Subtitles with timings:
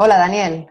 [0.00, 0.68] Hola, Daniel.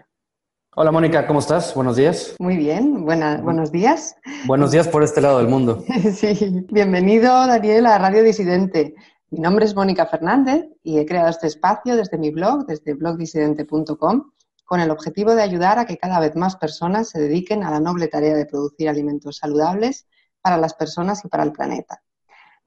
[0.74, 1.76] Hola, Mónica, ¿cómo estás?
[1.76, 2.38] Buenos días.
[2.39, 4.16] Muy bien, buena, buenos días.
[4.46, 5.84] Buenos días por este lado del mundo.
[6.16, 8.96] sí, bienvenido, Daniel, a Radio Disidente.
[9.29, 14.32] Mi nombre es Mónica Fernández y he creado este espacio desde mi blog, desde blogdisidente.com,
[14.63, 17.81] con el objetivo de ayudar a que cada vez más personas se dediquen a la
[17.81, 20.07] noble tarea de producir alimentos saludables
[20.41, 22.01] para las personas y para el planeta.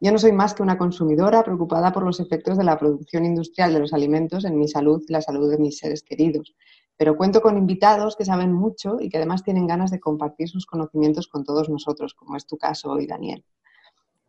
[0.03, 3.75] Yo no soy más que una consumidora preocupada por los efectos de la producción industrial
[3.75, 6.55] de los alimentos en mi salud y la salud de mis seres queridos.
[6.97, 10.65] Pero cuento con invitados que saben mucho y que además tienen ganas de compartir sus
[10.65, 13.45] conocimientos con todos nosotros, como es tu caso hoy, Daniel.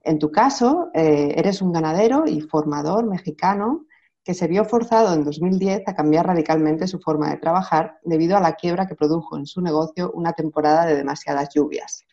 [0.04, 3.86] En tu caso, eh, eres un ganadero y formador mexicano
[4.26, 8.42] que se vio forzado en 2010 a cambiar radicalmente su forma de trabajar debido a
[8.42, 12.06] la quiebra que produjo en su negocio una temporada de demasiadas lluvias.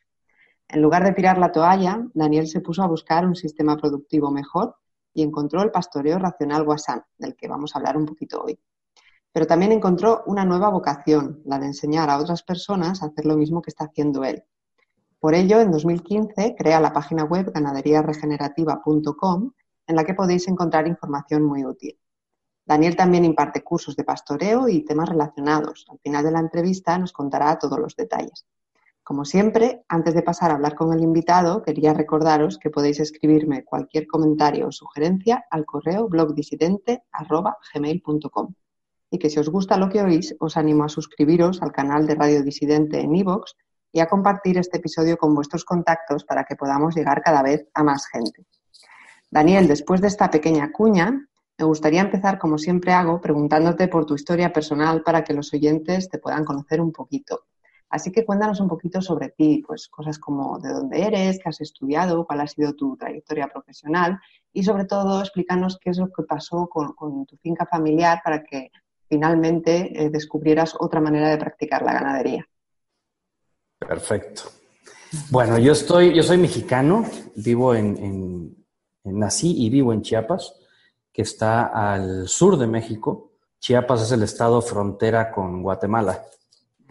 [0.69, 4.77] En lugar de tirar la toalla, Daniel se puso a buscar un sistema productivo mejor
[5.15, 8.61] y encontró el pastoreo racional Guasán, del que vamos a hablar un poquito hoy.
[9.33, 13.37] Pero también encontró una nueva vocación, la de enseñar a otras personas a hacer lo
[13.37, 14.45] mismo que está haciendo él.
[15.19, 19.53] Por ello, en 2015 crea la página web ganaderiaregenerativa.com,
[19.87, 21.99] en la que podéis encontrar información muy útil.
[22.67, 25.87] Daniel también imparte cursos de pastoreo y temas relacionados.
[25.89, 28.47] Al final de la entrevista nos contará todos los detalles.
[29.09, 33.65] Como siempre, antes de pasar a hablar con el invitado, quería recordaros que podéis escribirme
[33.65, 38.55] cualquier comentario o sugerencia al correo blogdisidente.gmail.com
[39.11, 42.17] y que si os gusta lo que oís, os animo a suscribiros al canal de
[42.17, 43.55] Radio Disidente en iVoox
[43.93, 47.83] y a compartir este episodio con vuestros contactos para que podamos llegar cada vez a
[47.83, 48.45] más gente.
[49.31, 54.17] Daniel, después de esta pequeña cuña, me gustaría empezar, como siempre hago, preguntándote por tu
[54.17, 57.45] historia personal para que los oyentes te puedan conocer un poquito.
[57.91, 61.61] Así que cuéntanos un poquito sobre ti, pues cosas como de dónde eres, qué has
[61.61, 64.19] estudiado, cuál ha sido tu trayectoria profesional
[64.53, 68.71] y sobre todo explícanos qué es lo que pasó con, tu finca familiar para que
[69.09, 72.47] finalmente eh, descubrieras otra manera de practicar la ganadería.
[73.79, 74.43] Perfecto.
[75.31, 77.07] Bueno, yo estoy, yo soy mexicano,
[77.37, 78.55] vivo en,
[79.05, 80.55] nací y vivo en Chiapas,
[81.11, 83.33] que está al sur de México.
[83.59, 86.23] Chiapas es el estado frontera con Guatemala.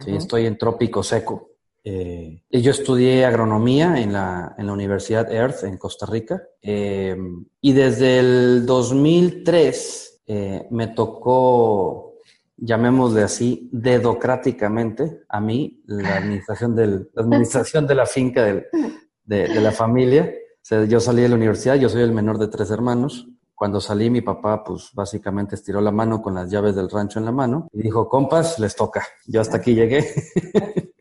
[0.00, 1.48] Sí, estoy en trópico seco.
[1.84, 7.72] Eh, yo estudié agronomía en la, en la, Universidad Earth en Costa Rica em, y
[7.72, 12.16] desde el 2003 eh, me tocó,
[12.56, 18.66] llamémosle así, dedocráticamente a mí la administración, del, la, administración de la finca de,
[19.24, 20.30] de, la familia.
[20.88, 23.28] yo salí de la universidad, yo soy el menor de tres hermanos.
[23.58, 27.24] Cuando salí, mi papá, pues básicamente estiró la mano con las llaves del rancho en
[27.24, 29.04] la mano y dijo, compas, les toca.
[29.26, 30.06] Yo hasta aquí llegué.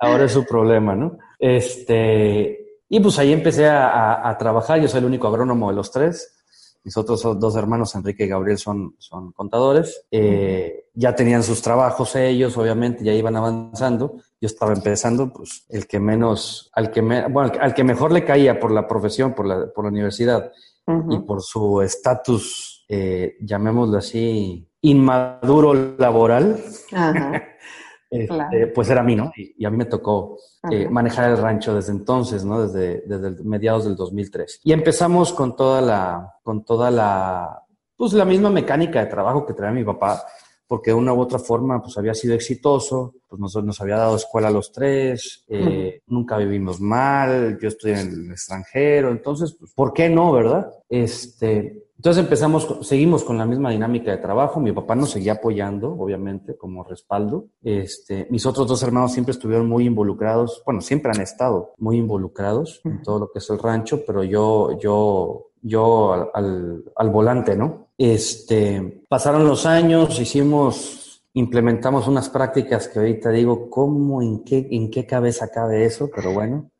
[0.00, 1.18] Ahora es su problema, ¿no?
[1.38, 4.80] Este, y pues ahí empecé a, trabajar.
[4.80, 6.34] Yo soy el único agrónomo de los tres.
[6.82, 10.04] Mis otros dos hermanos, Enrique y Gabriel, son, son contadores.
[10.10, 14.16] Eh, ya tenían sus trabajos ellos, obviamente, ya iban avanzando.
[14.40, 18.24] Yo estaba empezando, pues, el que menos, al que, me, bueno, al que mejor le
[18.24, 20.50] caía por la profesión, por la, por la universidad
[20.86, 26.62] y por su estatus, eh, llamémoslo así, inmaduro laboral,
[28.10, 29.32] este, pues era a mí, ¿no?
[29.36, 30.38] Y, a mí me tocó
[30.70, 32.66] eh, manejar el rancho desde entonces, ¿no?
[32.66, 34.60] Desde, desde mediados del 2003.
[34.64, 37.62] Y empezamos con toda la, con toda la,
[37.96, 40.22] pues la misma mecánica de trabajo que traía mi papá
[40.66, 44.16] porque de una u otra forma pues había sido exitoso, pues nos, nos había dado
[44.16, 49.72] escuela a los tres, eh, nunca vivimos mal, yo estoy en el extranjero, entonces, pues,
[49.72, 50.70] ¿por qué no, verdad?
[50.88, 55.92] Este, entonces empezamos, seguimos con la misma dinámica de trabajo, mi papá nos seguía apoyando,
[55.92, 57.46] obviamente, como respaldo.
[57.62, 62.82] Este, mis otros dos hermanos siempre estuvieron muy involucrados, bueno, siempre han estado muy involucrados
[62.84, 67.83] en todo lo que es el rancho, pero yo, yo, yo al, al volante, ¿no?
[67.96, 74.90] Este, pasaron los años, hicimos, implementamos unas prácticas que ahorita digo, ¿cómo, en qué, en
[74.90, 76.10] qué cabeza cabe eso?
[76.14, 76.70] Pero bueno,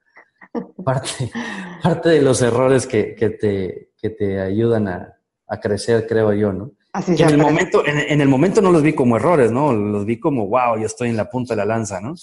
[0.85, 1.31] parte,
[1.83, 5.15] parte de los errores que, que, te, que te ayudan a,
[5.47, 6.73] a crecer, creo yo, ¿no?
[6.93, 9.73] Así en el, momento, en, el momento no los vi como errores, ¿no?
[9.73, 12.15] Los vi como, wow, yo estoy en la punta de la lanza, ¿no?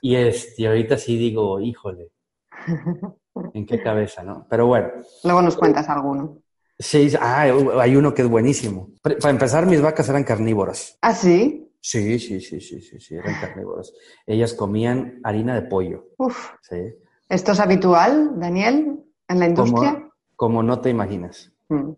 [0.00, 2.08] Y, este, ahorita sí digo, híjole,
[3.52, 4.46] ¿en qué cabeza, no?
[4.48, 4.88] Pero bueno.
[5.24, 6.38] Luego nos cuentas alguno.
[6.80, 7.42] Sí, ah,
[7.78, 8.88] hay uno que es buenísimo.
[9.02, 10.96] Para empezar, mis vacas eran carnívoras.
[11.02, 11.70] ¿Ah, sí?
[11.78, 13.92] Sí, sí, sí, sí, sí, sí, eran carnívoras.
[14.26, 16.08] Ellas comían harina de pollo.
[16.16, 16.52] Uf.
[16.62, 16.94] Sí.
[17.28, 18.98] ¿Esto es habitual, Daniel,
[19.28, 20.10] en la industria?
[20.36, 21.52] Como, no te imaginas.
[21.68, 21.90] Mm.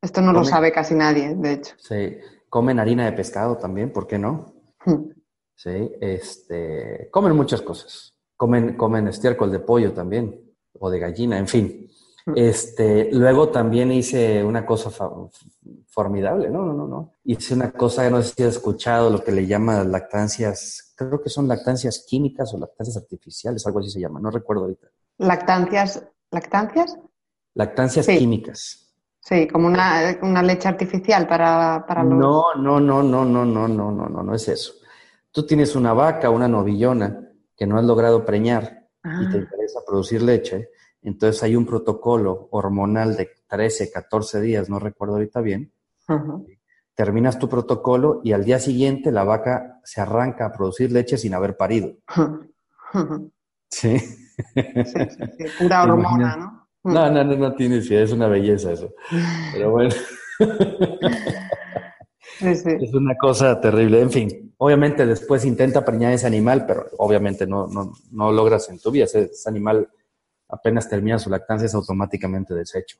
[0.00, 1.74] Esto no lo sabe casi nadie, de hecho.
[1.78, 2.16] Sí.
[2.48, 4.54] Comen harina de pescado también, ¿por qué no?
[4.86, 5.10] Mm.
[5.56, 8.14] Sí, este, comen muchas cosas.
[8.36, 10.40] Comen, comen estiércol de pollo también,
[10.78, 11.90] o de gallina, en fin.
[12.34, 14.90] Este, luego también hice una cosa
[15.86, 17.12] formidable, no, no, no, no.
[17.24, 21.30] Hice una cosa, no sé si has escuchado, lo que le llaman lactancias, creo que
[21.30, 24.88] son lactancias químicas o lactancias artificiales, algo así se llama, no recuerdo ahorita.
[25.18, 26.98] Lactancias, lactancias?
[27.54, 28.86] Lactancias químicas.
[29.20, 32.18] Sí, como una, una leche artificial para, para los...
[32.18, 34.74] No, no, no, no, no, no, no, no, no, no es eso.
[35.30, 39.40] Tú tienes una vaca, una novillona, que no has logrado preñar y te ah.
[39.40, 40.70] interesa producir leche,
[41.02, 45.72] entonces hay un protocolo hormonal de 13, 14 días, no recuerdo ahorita bien.
[46.94, 51.34] Terminas tu protocolo y al día siguiente la vaca se arranca a producir leche sin
[51.34, 51.94] haber parido.
[53.68, 53.98] Sí.
[53.98, 54.12] sí,
[54.74, 56.60] sí, Pura hormona, ¿no?
[56.82, 58.90] No, no, no, no tiene es una belleza eso.
[59.52, 59.94] Pero bueno.
[62.40, 64.00] Es una cosa terrible.
[64.00, 68.78] En fin, obviamente después intenta preñar ese animal, pero obviamente no, no, no logras en
[68.78, 69.04] tu vida.
[69.04, 69.88] Ese, animal
[70.50, 72.98] apenas termina su lactancia es automáticamente deshecho.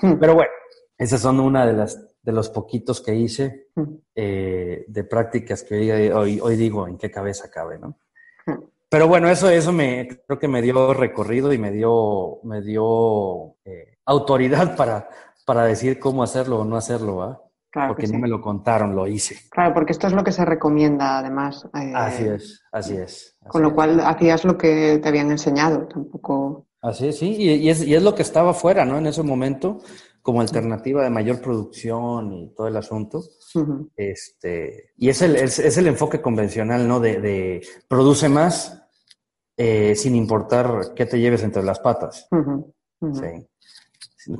[0.00, 0.14] Hmm.
[0.18, 0.52] Pero bueno,
[0.96, 3.94] esas son una de las de los poquitos que hice hmm.
[4.14, 7.98] eh, de prácticas que hoy, hoy, digo en qué cabeza cabe, ¿no?
[8.46, 8.64] Hmm.
[8.90, 13.56] Pero bueno, eso, eso me creo que me dio recorrido y me dio, me dio
[13.64, 15.08] eh, autoridad para,
[15.44, 17.42] para decir cómo hacerlo o no hacerlo, ¿va?
[17.86, 19.36] porque no me lo contaron, lo hice.
[19.50, 21.68] Claro, porque esto es lo que se recomienda además.
[21.74, 23.38] Eh, así es, así es.
[23.46, 26.66] con lo cual hacías lo que te habían enseñado, tampoco...
[26.80, 28.98] Así es, sí, y, es, y es lo que estaba fuera, ¿no?
[28.98, 29.80] En ese momento,
[30.22, 33.24] como alternativa de mayor producción y todo el asunto.
[33.96, 37.00] este, y es el, es, el enfoque convencional, ¿no?
[37.00, 38.82] De, de produce más
[39.56, 42.28] sin importar qué te lleves entre las patas.
[43.00, 43.48] Sí.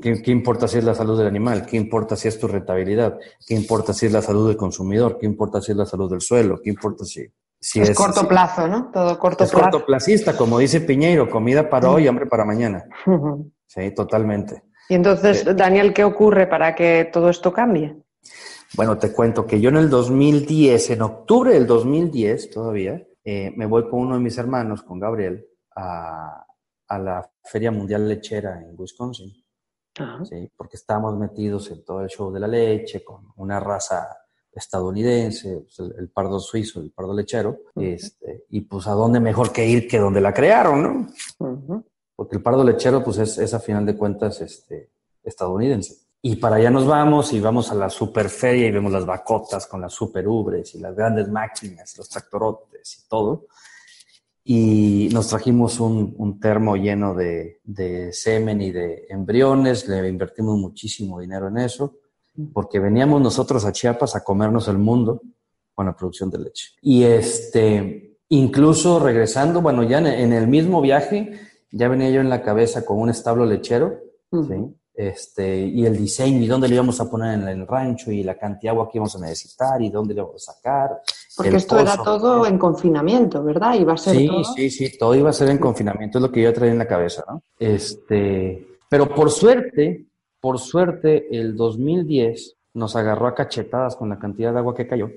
[0.02, 1.64] ¿Qué, importa si es la salud del animal?
[1.64, 3.18] ¿Qué importa si es tu rentabilidad?
[3.46, 5.16] ¿Qué importa si es la salud del consumidor?
[5.18, 6.60] ¿Qué importa si es la salud del suelo?
[6.62, 7.26] ¿Qué importa si,
[7.60, 8.90] si es, corto plazo, ¿no?
[8.92, 9.70] Todo corto es plazo.
[9.70, 12.84] cortoplacista, como dice Piñeiro, comida para hoy, hambre para mañana.
[13.66, 14.62] Sí, totalmente.
[14.88, 18.02] Y entonces, Daniel, ¿qué ocurre para que todo esto cambie?
[18.74, 23.66] Bueno, te cuento que yo en el 2010, en octubre del 2010 todavía, eh, me
[23.66, 25.46] voy con uno de mis hermanos, con Gabriel,
[25.76, 26.46] a,
[26.88, 29.32] a la Feria Mundial Lechera en Wisconsin.
[30.24, 30.50] ¿sí?
[30.56, 34.16] porque estamos metidos en todo el show de la leche, con una raza
[34.58, 39.66] estadounidense, pues, el, pardo suizo, el pardo lechero, este, y pues a dónde mejor que
[39.66, 40.82] ir que donde la crearon,
[41.38, 41.84] ¿no?
[42.14, 44.90] Porque el pardo lechero pues es, a final de cuentas este,
[45.22, 45.96] estadounidense.
[46.20, 49.66] Y para allá nos vamos y vamos a la super feria y vemos las vacotas
[49.66, 53.46] con las super ubres y las grandes máquinas, los tractorotes y todo
[54.50, 57.60] y nos trajimos un, termo lleno de,
[58.12, 61.96] semen y de embriones, le invertimos muchísimo dinero en eso,
[62.52, 65.20] porque veníamos nosotros a Chiapas a comernos el mundo
[65.74, 66.72] con la producción de leche.
[66.82, 71.40] Y este, incluso regresando, bueno, ya en, el mismo viaje,
[71.70, 74.00] ya venía yo en la cabeza con un establo lechero,
[74.32, 74.74] ¿sí?
[74.98, 78.36] este, y el diseño y dónde le íbamos a poner en el rancho y la
[78.36, 81.02] cantidad de agua que íbamos a necesitar y dónde le íbamos a sacar.
[81.36, 83.74] Porque esto era todo en confinamiento, ¿verdad?
[83.74, 86.42] Iba a ser sí, sí, sí, todo iba a ser en confinamiento, es lo que
[86.42, 87.44] yo traía en la cabeza, ¿no?
[87.60, 90.07] Este, pero por suerte,
[90.40, 95.10] por suerte, el 2010 nos agarró a cachetadas con la cantidad de agua que cayó.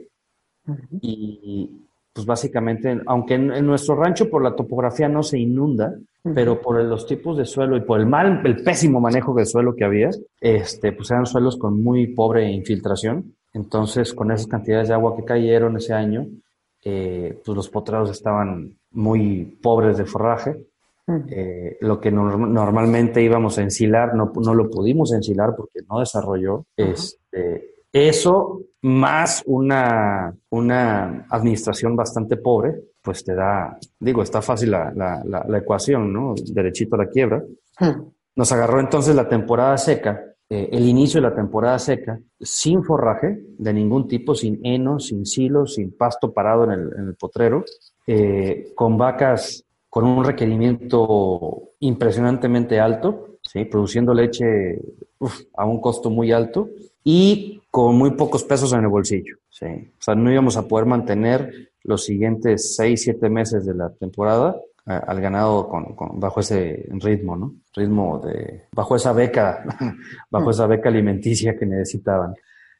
[1.01, 1.69] Y
[2.13, 5.93] pues básicamente, aunque en, nuestro rancho por la topografía no se inunda,
[6.35, 9.75] pero por los tipos de suelo y por el mal, el pésimo manejo del suelo
[9.75, 10.09] que había,
[10.39, 13.35] este, pues eran suelos con muy pobre infiltración.
[13.53, 16.27] Entonces, con esas cantidades de agua que cayeron ese año,
[16.83, 20.65] eh, pues los potreros estaban muy pobres de forraje.
[21.29, 26.65] Eh, lo que normalmente íbamos a ensilar, no, no, lo pudimos ensilar porque no desarrolló.
[26.75, 34.91] Este, eso más una, una administración bastante pobre, pues te da, digo, está fácil la,
[34.93, 36.35] la, la, ecuación, ¿no?
[36.53, 37.43] Derechito a la quiebra.
[38.35, 43.39] Nos agarró entonces la temporada seca, eh, el inicio de la temporada seca, sin forraje
[43.57, 47.63] de ningún tipo, sin heno, sin silo, sin pasto parado en el, en el potrero,
[48.07, 53.65] eh, con vacas con un requerimiento impresionantemente alto, ¿sí?
[53.65, 54.79] produciendo leche
[55.57, 56.69] a un costo muy alto
[57.03, 59.35] y con muy pocos pesos en el bolsillo.
[59.49, 59.65] ¿sí?
[59.65, 64.55] O sea, no íbamos a poder mantener los siguientes seis, siete meses de la temporada
[64.87, 67.55] eh, al ganado con, bajo ese ritmo, ¿no?
[67.75, 69.65] Ritmo de, bajo esa beca,
[70.31, 72.33] bajo esa beca alimenticia que necesitaban.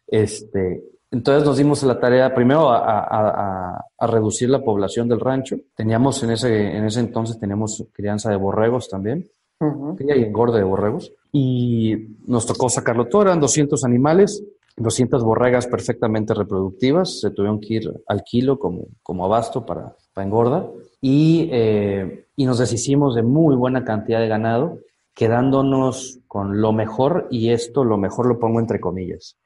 [0.08, 5.58] Este, entonces nos dimos la tarea primero a, reducir la población del rancho.
[5.76, 10.64] Teníamos en ese, en ese entonces teníamos crianza de borregos también, uh y engorde de
[10.64, 11.14] borregos.
[11.32, 14.44] Y nos tocó sacarlo todo, eran 200 animales,
[14.78, 20.26] 200 borregas perfectamente reproductivas, se tuvieron que ir al kilo como, como abasto para, para
[20.26, 20.68] engorda.
[21.02, 24.80] Y, eh, y nos deshicimos de muy buena cantidad de ganado
[25.14, 29.38] quedándonos con lo mejor, y esto lo mejor lo pongo entre comillas.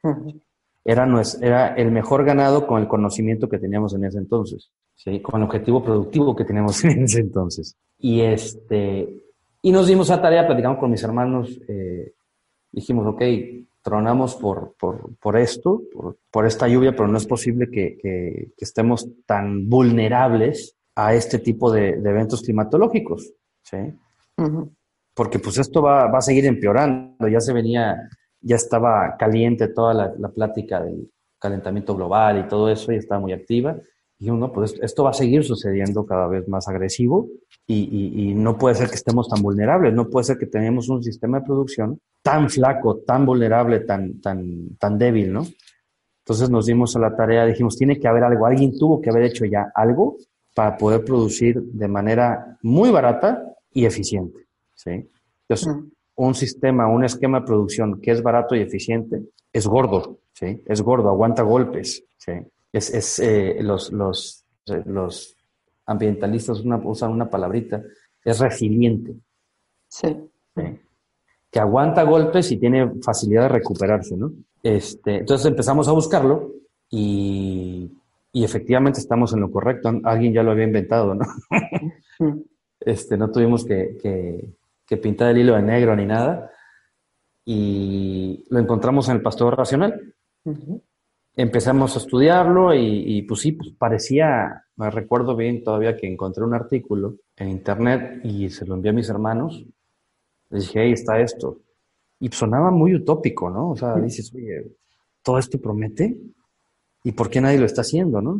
[0.85, 1.07] Era,
[1.41, 5.19] era el mejor ganado con el conocimiento que teníamos en ese entonces, ¿sí?
[5.19, 7.75] con el objetivo productivo que teníamos en ese entonces.
[7.97, 9.23] Y, este,
[9.61, 12.13] y nos dimos a tarea, platicamos con mis hermanos, eh,
[12.71, 13.21] dijimos, ok,
[13.81, 14.75] tronamos por,
[15.19, 15.81] por, esto,
[16.31, 21.89] por, esta lluvia, pero no es posible que, estemos tan vulnerables a este tipo de,
[21.89, 23.77] eventos climatológicos, ¿sí?
[25.13, 28.09] Porque pues esto va, a seguir empeorando, ya se venía,
[28.45, 33.33] ya estaba caliente toda la, plática del calentamiento global y todo eso, y estaba muy
[33.33, 33.75] activa,
[34.19, 37.27] y uno, pues esto va a seguir sucediendo cada vez más agresivo
[37.67, 41.39] y, no puede ser que estemos tan vulnerables, no puede ser que tengamos un sistema
[41.39, 45.45] de producción tan flaco, tan vulnerable, tan, tan, tan débil, ¿no?
[46.19, 49.23] Entonces nos dimos a la tarea, dijimos, tiene que haber algo, alguien tuvo que haber
[49.23, 50.17] hecho ya algo
[50.53, 55.09] para poder producir de manera muy barata y eficiente, ¿sí?
[55.47, 55.91] Entonces, mm.
[56.15, 60.61] Un sistema, un esquema de producción que es barato y eficiente es gordo, ¿sí?
[60.65, 62.33] Es gordo, aguanta golpes, ¿sí?
[62.71, 64.45] Es, es eh, los, los,
[64.85, 65.35] los
[65.85, 67.81] ambientalistas usan una palabrita,
[68.23, 69.15] es resiliente.
[69.87, 70.15] Sí.
[71.51, 74.33] Que aguanta golpes y tiene facilidad de recuperarse, ¿no?
[74.61, 76.51] Este, entonces empezamos a buscarlo
[76.89, 77.91] y,
[78.33, 79.89] efectivamente estamos en lo correcto.
[80.03, 81.25] Alguien ya lo había inventado, ¿no?
[82.79, 84.49] este, no tuvimos que,
[85.01, 86.51] pintar el hilo de negro ni nada.
[87.45, 90.15] Y lo encontramos en el pastor racional
[91.35, 96.53] empezamos a estudiarlo y, pues sí, pues parecía, me recuerdo bien todavía que encontré un
[96.53, 99.63] artículo en internet y se lo envié a mis hermanos.
[100.49, 101.59] Les dije, ahí está esto.
[102.19, 103.71] Y sonaba muy utópico, ¿no?
[103.71, 104.71] O sea, dices, oye,
[105.21, 106.17] ¿todo esto promete?
[107.03, 108.39] ¿Y por qué nadie lo está haciendo, no?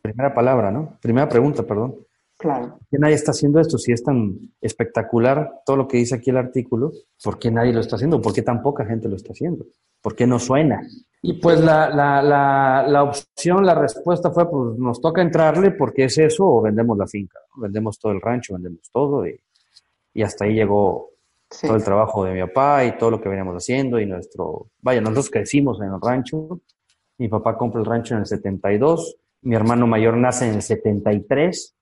[0.00, 0.98] Primera palabra, ¿no?
[1.00, 1.96] Primera pregunta, perdón.
[2.42, 2.70] Claro.
[2.70, 3.78] ¿Por qué nadie está haciendo esto?
[3.78, 6.90] Si es tan espectacular todo lo que dice aquí el artículo,
[7.22, 8.20] ¿por qué nadie lo está haciendo?
[8.20, 9.64] ¿Por qué tan poca gente lo está haciendo?
[10.00, 10.82] ¿Por qué no suena?
[11.22, 16.06] Y pues la, la, la, la opción, la respuesta fue, pues nos toca entrarle porque
[16.06, 17.38] es eso o vendemos la finca.
[17.56, 19.38] Vendemos todo el rancho, vendemos todo y,
[20.12, 21.10] y hasta ahí llegó
[21.60, 25.00] todo el trabajo de mi papá y todo lo que veníamos haciendo y nuestro, vaya,
[25.00, 26.60] nosotros crecimos en el rancho.
[27.18, 31.76] Mi papá compra el rancho en el 72, mi hermano mayor nace en el 73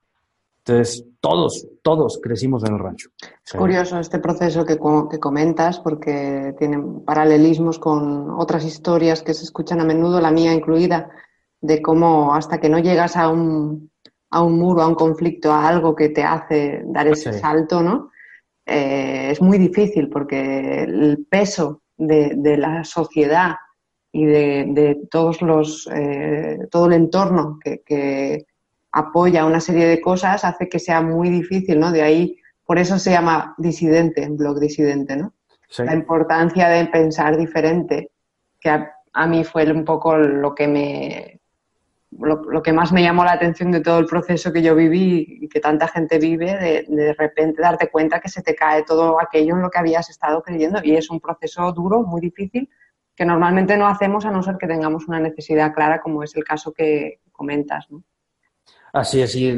[0.65, 3.11] entonces, todos, todos crecimos en el rancho.
[3.45, 4.79] Es curioso este proceso que,
[5.11, 10.53] que, comentas porque tiene paralelismos con otras historias que se escuchan a menudo, la mía
[10.53, 11.11] incluida,
[11.61, 13.91] de cómo hasta que no llegas a un,
[14.31, 18.11] a un muro, a un conflicto, a algo que te hace dar ese salto, ¿no?
[18.67, 23.57] Eh, es muy difícil porque el peso de, de la sociedad
[24.13, 28.47] y de, de todos los, eh, todo el entorno que, que
[28.93, 31.93] apoya una serie de cosas hace que sea muy difícil, ¿no?
[31.93, 35.35] De ahí, por eso se llama disidente, blog disidente, ¿no?
[35.79, 38.11] La importancia de pensar diferente,
[38.59, 41.41] que a, mí fue un poco lo que me
[42.19, 45.49] lo, que más me llamó la atención de todo el proceso que yo viví y
[45.49, 49.55] que tanta gente vive, de, de repente darte cuenta que se te cae todo aquello
[49.55, 52.69] en lo que habías estado creyendo y es un proceso duro, muy difícil,
[53.15, 56.43] que normalmente no hacemos a no ser que tengamos una necesidad clara, como es el
[56.43, 57.87] caso que comentas.
[57.91, 58.03] ¿no?
[58.93, 59.55] Así es, sí,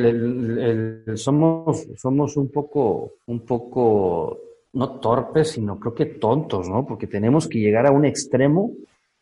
[1.16, 4.38] somos, somos un poco, un poco,
[4.74, 6.86] no torpes, sino creo que tontos, ¿no?
[6.86, 8.72] Porque tenemos que llegar a un extremo.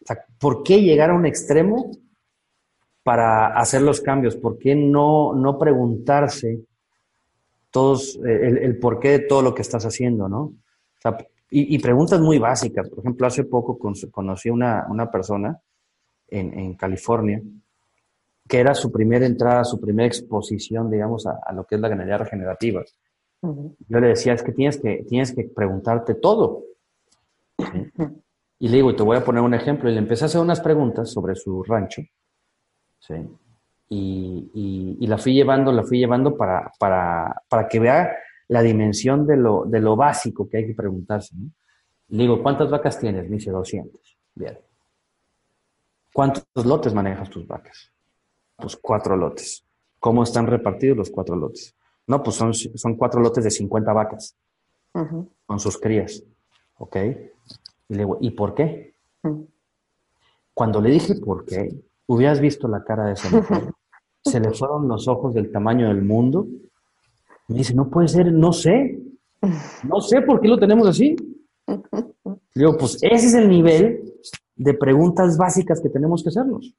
[0.02, 1.92] O ¿por qué llegar a un extremo
[3.04, 4.34] para hacer los cambios?
[4.34, 6.60] ¿Por qué no, no preguntarse
[7.70, 10.40] todos el, el porqué de todo lo que estás haciendo, ¿no?
[10.40, 11.16] O sea,
[11.52, 12.88] y, preguntas muy básicas.
[12.88, 13.78] Por ejemplo, hace poco
[14.10, 15.60] conocí a una, una persona
[16.28, 17.42] en, en California
[18.50, 22.18] que era su primera entrada, su primera exposición, digamos, a, lo que es la ganadería
[22.18, 22.82] regenerativa.
[23.42, 26.64] Yo le decía, es que tienes que, tienes que preguntarte todo.
[28.58, 30.60] Y le digo, te voy a poner un ejemplo, y le empecé a hacer unas
[30.60, 32.02] preguntas sobre su rancho,
[32.98, 33.14] ¿sí?
[33.88, 38.16] y, y, la fui llevando, la fui llevando para, para, para que vea
[38.48, 41.34] la dimensión de lo, de lo básico que hay que preguntarse.
[42.08, 43.30] Le digo, ¿cuántas vacas tienes?
[43.30, 44.18] Me dice 200.
[44.34, 44.58] Bien.
[46.12, 47.92] ¿Cuántos lotes manejas tus vacas?
[48.60, 49.64] Pues cuatro lotes.
[49.98, 51.74] ¿Cómo están repartidos los cuatro lotes?
[52.06, 54.36] No, pues son, son cuatro lotes de 50 vacas
[55.46, 56.22] con sus crías.
[56.78, 56.96] ¿Ok?
[56.96, 58.94] Y le digo, ¿y por qué?
[60.54, 61.68] Cuando le dije por qué,
[62.06, 63.72] hubieras visto la cara de esa mujer.
[64.24, 66.46] Se le fueron los ojos del tamaño del mundo.
[67.48, 69.00] Me dice, no puede ser, no sé.
[69.84, 71.16] No sé por qué lo tenemos así.
[71.66, 71.80] Le
[72.54, 74.14] digo, pues ese es el nivel
[74.56, 76.74] de preguntas básicas que tenemos que hacernos.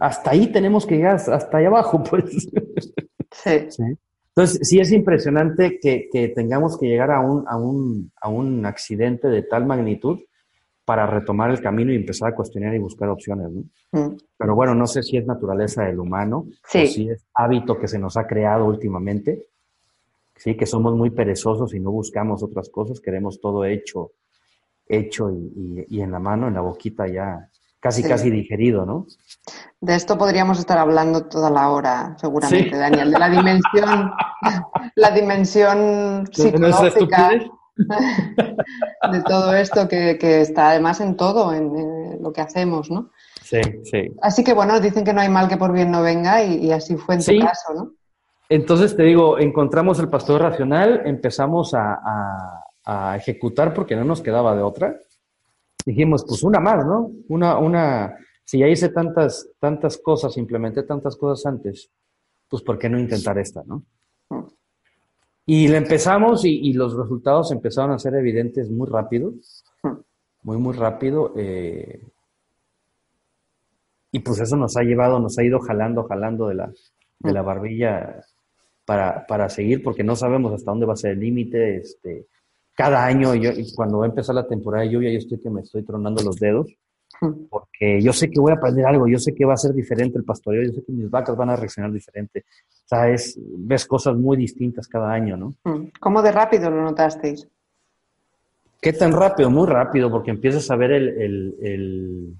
[0.00, 2.48] Hasta ahí tenemos que llegar, hasta ahí abajo, pues.
[3.32, 3.82] Sí.
[4.28, 8.64] Entonces, sí es impresionante que, que tengamos que llegar a un, a, un, a un
[8.66, 10.20] accidente de tal magnitud
[10.84, 13.50] para retomar el camino y empezar a cuestionar y buscar opciones.
[13.50, 13.64] ¿no?
[13.92, 14.16] Mm.
[14.38, 17.98] Pero bueno, no sé si es naturaleza del humano o si es hábito que se
[17.98, 19.48] nos ha creado últimamente.
[20.34, 24.12] Sí, que somos muy perezosos y no buscamos otras cosas, queremos todo hecho,
[24.86, 29.06] hecho y, y, en la mano, en la boquita ya, casi, casi digerido, ¿no?
[29.80, 34.10] De esto podríamos estar hablando toda la hora, seguramente, Daniel, de la dimensión,
[34.96, 37.30] la dimensión psicológica
[39.12, 43.10] de todo esto que, está además en todo, en, lo que hacemos, ¿no?
[43.42, 44.12] Sí, sí.
[44.20, 46.96] Así que bueno, dicen que no hay mal que por bien no venga y, así
[46.96, 47.92] fue en tu caso, ¿no?
[48.48, 52.64] Entonces te digo, encontramos el pastor racional, empezamos a,
[53.16, 54.96] ejecutar porque no nos quedaba de otra.
[55.88, 57.10] Dijimos, pues una más, ¿no?
[57.28, 58.14] Una, una,
[58.44, 61.90] si ya hice tantas, tantas cosas, implementé tantas cosas antes,
[62.46, 63.86] pues ¿por qué no intentar esta, no?
[65.46, 69.32] Y le empezamos y, los resultados empezaron a ser evidentes muy rápido,
[70.42, 71.32] muy, muy rápido.
[71.38, 72.02] Eh,
[74.12, 76.70] y pues eso nos ha llevado, nos ha ido jalando, jalando de la,
[77.20, 78.22] de la barbilla
[78.84, 81.78] para, para seguir, porque no sabemos hasta dónde va a ser el límite.
[81.78, 82.26] Este,
[82.78, 85.62] cada año, yo, cuando va a empezar la temporada de lluvia, yo estoy que me
[85.62, 86.72] estoy tronando los dedos,
[87.50, 90.16] porque yo sé que voy a aprender algo, yo sé que va a ser diferente
[90.16, 92.44] el pastoreo, yo sé que mis vacas van a reaccionar diferente.
[92.70, 95.54] O sea, es, ves cosas muy distintas cada año, ¿no?
[95.98, 97.48] ¿Cómo de rápido lo notasteis?
[98.80, 99.50] ¿Qué tan rápido?
[99.50, 101.08] Muy rápido, porque empiezas a ver el...
[101.20, 102.34] el, el...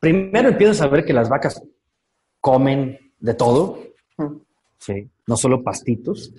[0.00, 1.62] Primero empiezas a ver que las vacas
[2.40, 3.78] comen de todo,
[4.78, 5.08] ¿sí?
[5.28, 6.34] no solo pastitos,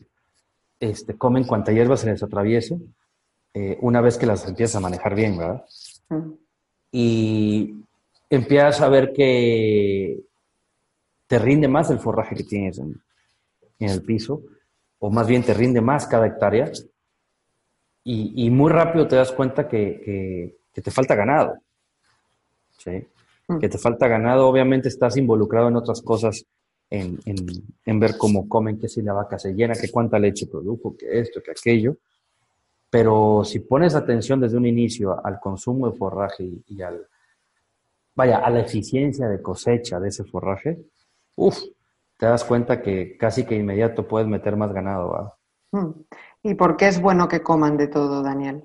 [0.79, 2.77] este, comen cuanta hierba se les atraviese,
[3.53, 5.65] eh, una vez que las empiezas a manejar bien, ¿verdad?
[6.91, 7.73] Y
[8.29, 10.19] empiezas a ver que
[11.27, 13.01] te rinde más el forraje que tienes en,
[13.79, 14.41] el piso,
[14.99, 16.71] o más bien te rinde más cada hectárea,
[18.03, 21.57] y, muy rápido te das cuenta que, que, te falta ganado.
[22.77, 23.05] ¿sí?
[23.59, 26.45] Que te falta ganado, obviamente estás involucrado en otras cosas
[26.89, 27.19] en,
[27.85, 31.19] en, ver cómo comen, que si la vaca se llena, que cuánta leche produjo, que
[31.19, 31.97] esto, que aquello.
[32.89, 37.05] Pero si pones atención desde un inicio al consumo de forraje y, al,
[38.15, 40.79] vaya, a la eficiencia de cosecha de ese forraje,
[41.35, 41.59] uff,
[42.15, 45.33] te das cuenta que casi que inmediato puedes meter más ganado.
[45.71, 45.91] Hmm.
[46.43, 48.63] ¿Y por qué es bueno que coman de todo, Daniel?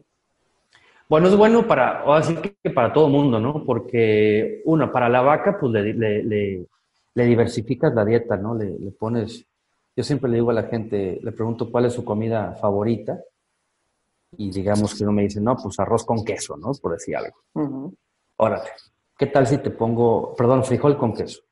[1.09, 3.65] Bueno, es bueno para, o así que para todo el mundo, ¿no?
[3.67, 6.67] Porque, uno, para la vaca, pues le, le
[7.15, 8.55] diversificas la dieta, ¿no?
[8.55, 9.47] Le, pones,
[9.95, 13.21] yo siempre le digo a la gente, le pregunto cuál es su comida favorita
[14.37, 16.73] y digamos que uno me dice, no, pues arroz con queso, ¿no?
[16.81, 17.93] Por decir algo.
[18.37, 18.71] Órale,
[19.19, 21.43] ¿qué tal si te pongo, perdón, frijol con queso?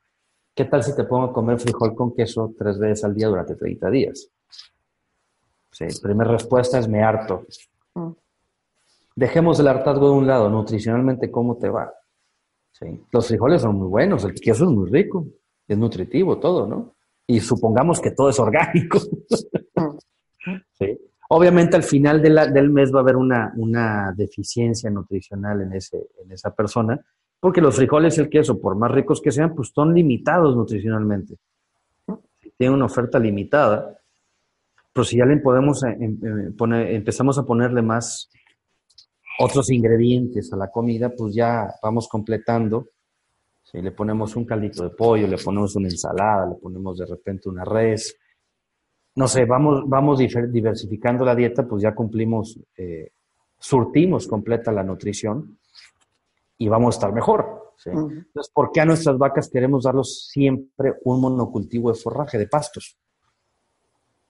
[0.55, 3.55] ¿Qué tal si te pongo a comer frijol con queso tres veces al día durante
[3.55, 4.31] 30 días?
[5.71, 7.47] Sí, primera respuesta es me harto.
[7.95, 8.11] Mm.
[9.15, 11.93] Dejemos el hartazgo de un lado, nutricionalmente, ¿cómo te va?
[12.73, 12.87] Sí.
[13.13, 15.27] Los frijoles son muy buenos, el queso es muy rico,
[15.73, 16.95] es nutritivo todo, ¿no?
[17.27, 18.99] Y supongamos que todo es orgánico.
[20.79, 20.99] ¿Sí?
[21.33, 26.33] Obviamente al final del mes va a haber una, una deficiencia nutricional en, ese, en
[26.33, 27.01] esa persona,
[27.39, 31.37] porque los frijoles y el queso, por más ricos que sean, pues son limitados nutricionalmente.
[32.59, 33.97] Tienen una oferta limitada,
[34.93, 38.29] pero si ya le podemos eh, em, eh, poner, empezamos a ponerle más
[39.39, 42.89] otros ingredientes a la comida, pues ya vamos completando
[43.71, 47.49] si le ponemos un caldito de pollo, le ponemos una ensalada, le ponemos de repente
[47.49, 48.17] una res.
[49.15, 53.13] No sé, vamos, vamos diversificando la dieta, pues ya cumplimos, eh,
[53.59, 55.59] surtimos completa la nutrición
[56.59, 57.75] y vamos a estar mejor.
[57.85, 62.99] Entonces, ¿por qué a nuestras vacas queremos darlos siempre un monocultivo de forraje, de pastos?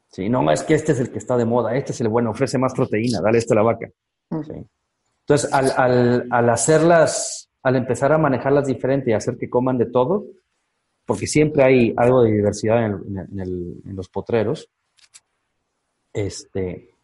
[0.08, 0.28] ¿Sí?
[0.28, 2.58] No es que este es el que está de moda, este es el bueno, ofrece
[2.58, 3.90] más proteína, dale esto a la vaca.
[4.30, 9.86] Entonces, al, al, al hacerlas al empezar a manejarlas diferente y hacer que coman de
[9.86, 10.26] todo,
[11.04, 14.70] porque siempre hay algo de diversidad en, los potreros,
[16.12, 16.94] este,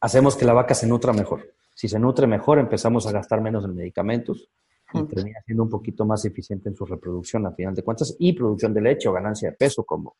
[0.00, 1.52] hacemos que la vaca se nutra mejor.
[1.74, 4.48] Si se nutre mejor, empezamos a gastar menos en medicamentos
[4.94, 8.32] y termina siendo un poquito más eficiente en su reproducción, a final de cuentas, y
[8.32, 10.16] producción de leche o ganancia de peso, como,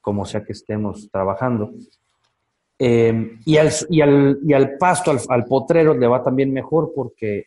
[0.00, 1.72] como sea que estemos trabajando.
[2.78, 6.92] Eh, y, al, y, al, y, al, pasto, al, al, potrero, le va también mejor
[6.94, 7.46] porque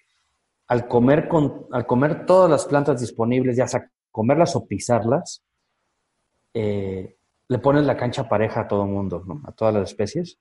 [0.70, 5.44] al comer, con, al comer todas las plantas disponibles, ya sea comerlas o pisarlas,
[6.54, 10.38] eh, le pones la cancha pareja a todo el mundo, a todas las especies,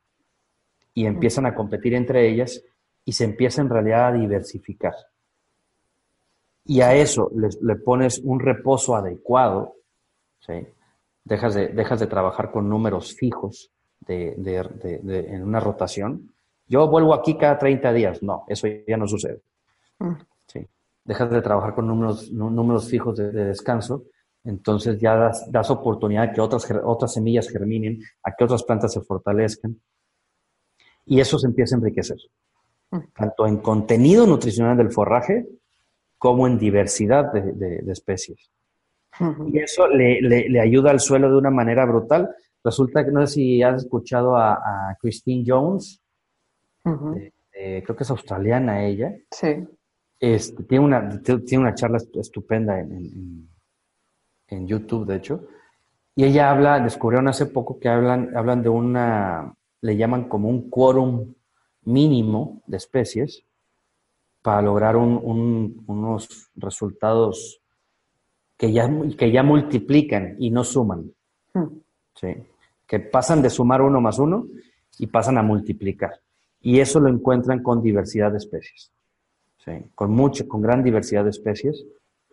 [0.92, 2.62] y empiezan a competir entre ellas
[3.06, 4.94] y se empieza en realidad a diversificar.
[6.66, 9.76] Y a eso le, pones un reposo adecuado,
[11.24, 14.34] dejas de, dejas de trabajar con números fijos de,
[15.06, 16.34] en una rotación.
[16.66, 18.22] Yo vuelvo aquí cada 30 días.
[18.22, 19.40] No, eso ya no sucede.
[19.98, 20.14] Mm.
[20.46, 20.66] Sí.
[21.04, 24.04] Dejas de trabajar con números, números fijos de, descanso,
[24.44, 28.92] entonces ya das, das, oportunidad a que otras, otras semillas germinen, a que otras plantas
[28.92, 29.80] se fortalezcan.
[31.06, 32.18] Y eso se empieza a enriquecer,
[32.90, 32.98] mm.
[33.14, 35.46] tanto en contenido nutricional del forraje
[36.18, 38.50] como en diversidad de, especies.
[39.46, 42.28] Y eso le, ayuda al suelo de una manera brutal.
[42.62, 46.02] Resulta que no sé si has escuchado a, Christine Jones,
[46.82, 49.14] creo que es australiana ella.
[49.30, 49.66] Sí.
[50.20, 53.48] Este, tiene, una, tiene una charla estupenda en,
[54.48, 55.46] en, YouTube, de hecho.
[56.16, 60.68] Y ella habla, descubrieron hace poco que hablan, hablan de una, le llaman como un
[60.68, 61.34] quórum
[61.84, 63.44] mínimo de especies
[64.42, 67.60] para lograr unos resultados
[68.56, 71.12] que ya, que ya multiplican y no suman.
[71.54, 71.78] Hmm.
[72.14, 72.34] ¿sí?
[72.86, 74.46] Que pasan de sumar uno más uno
[74.98, 76.20] y pasan a multiplicar.
[76.60, 78.90] Y eso lo encuentran con diversidad de especies.
[79.68, 79.90] ¿Sí?
[79.94, 81.84] Con mucha, con gran diversidad de especies,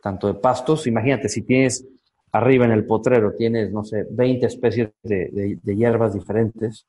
[0.02, 0.88] tanto de pastos.
[0.88, 1.86] Imagínate, si tienes
[2.32, 6.86] arriba en el potrero, tienes, no sé, 20 especies de, hierbas diferentes,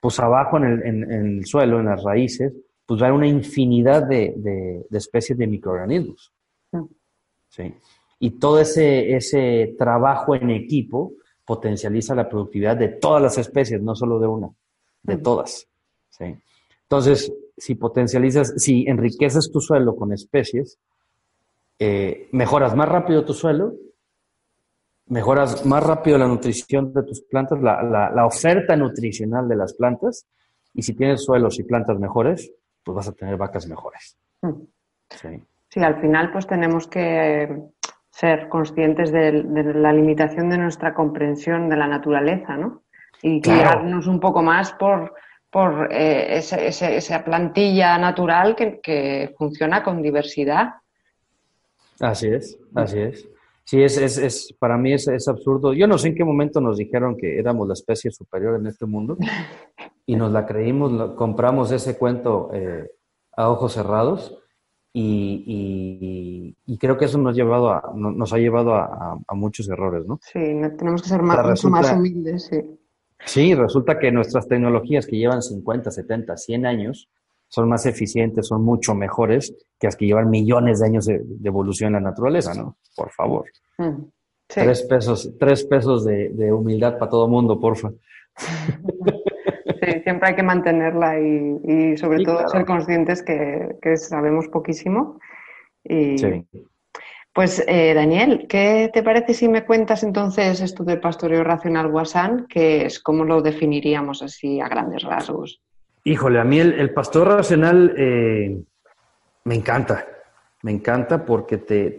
[0.00, 2.52] pues abajo en el, en el, suelo, en las raíces,
[2.86, 6.32] pues hay una infinidad de, especies de microorganismos.
[6.72, 6.86] Hmm.
[7.48, 7.74] ¿sí?
[8.18, 11.12] Y todo ese, ese trabajo en equipo
[11.44, 14.48] potencializa la productividad de todas las especies, no solo de una,
[15.02, 15.68] de todas.
[16.08, 16.36] ¿sí?
[16.82, 20.78] Entonces, si potencializas, si enriqueces tu suelo con especies,
[21.78, 23.74] eh, mejoras más rápido tu suelo,
[25.06, 30.26] mejoras más rápido la nutrición de tus plantas, la, la, oferta nutricional de las plantas,
[30.72, 32.50] y si tienes suelos y plantas mejores,
[32.82, 34.16] pues vas a tener vacas mejores.
[35.10, 35.42] Sí.
[35.68, 37.70] sí, al final pues tenemos que
[38.08, 39.32] ser conscientes de,
[39.74, 42.82] la limitación de nuestra comprensión de la naturaleza, ¿no?
[43.22, 45.14] Y guiarnos un poco más por,
[45.50, 50.74] por eh, esa plantilla natural que, funciona con diversidad.
[51.98, 53.28] Así es, así es.
[53.64, 55.72] Sí, es, es, para mí es, es, absurdo.
[55.72, 58.86] Yo no sé en qué momento nos dijeron que éramos la especie superior en este
[58.86, 59.16] mundo
[60.06, 62.90] y nos la creímos, compramos ese cuento eh,
[63.36, 64.36] a ojos cerrados
[64.92, 70.18] y, creo que eso nos ha llevado a, nos ha llevado a, muchos errores, ¿no?
[70.22, 70.40] Sí,
[70.76, 72.79] tenemos que ser más, mucho más humildes, sí.
[73.24, 77.08] Sí, resulta que nuestras tecnologías que llevan 50, 70, 100 años
[77.48, 81.88] son más eficientes, son mucho mejores que las que llevan millones de años de, evolución
[81.88, 82.76] en la naturaleza, ¿no?
[82.96, 83.44] Por favor.
[83.78, 84.04] Mm,
[84.46, 87.90] tres pesos, tres pesos de, de humildad para todo mundo, porfa.
[89.80, 95.18] Sí, siempre hay que mantenerla y, sobre todo ser conscientes que, sabemos poquísimo.
[95.84, 96.46] Y, sí.
[97.32, 102.46] Pues eh, Daniel, ¿qué te parece si me cuentas entonces esto del pastoreo racional Wasan?
[102.48, 105.62] que es cómo lo definiríamos así a grandes rasgos?
[106.02, 108.60] Híjole, a mí el, pastor racional eh,
[109.44, 110.06] me encanta,
[110.62, 111.90] me encanta porque te,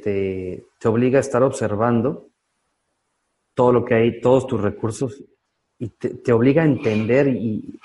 [0.80, 2.28] te, obliga a estar observando
[3.54, 5.24] todo lo que hay, todos tus recursos
[5.80, 7.80] y te, obliga a entender y,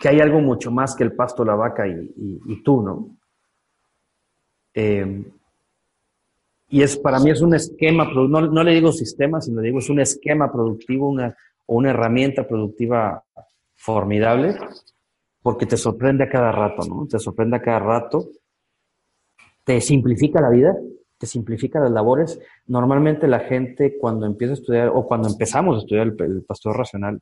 [0.00, 3.16] que hay algo mucho más que el pasto, la vaca y, tú, ¿no?
[4.72, 5.24] Eh,
[6.68, 9.88] y es para mí es un esquema, no, no le digo sistema, sino digo es
[9.88, 13.22] un esquema productivo, una, o una herramienta productiva
[13.76, 14.56] formidable,
[15.42, 17.06] porque te sorprende a cada rato, ¿no?
[17.06, 18.30] Te sorprende a cada rato,
[19.64, 20.76] te simplifica la vida,
[21.18, 22.40] te simplifica las labores.
[22.66, 27.20] Normalmente la gente cuando empieza a estudiar o cuando empezamos a estudiar el, pastor racional,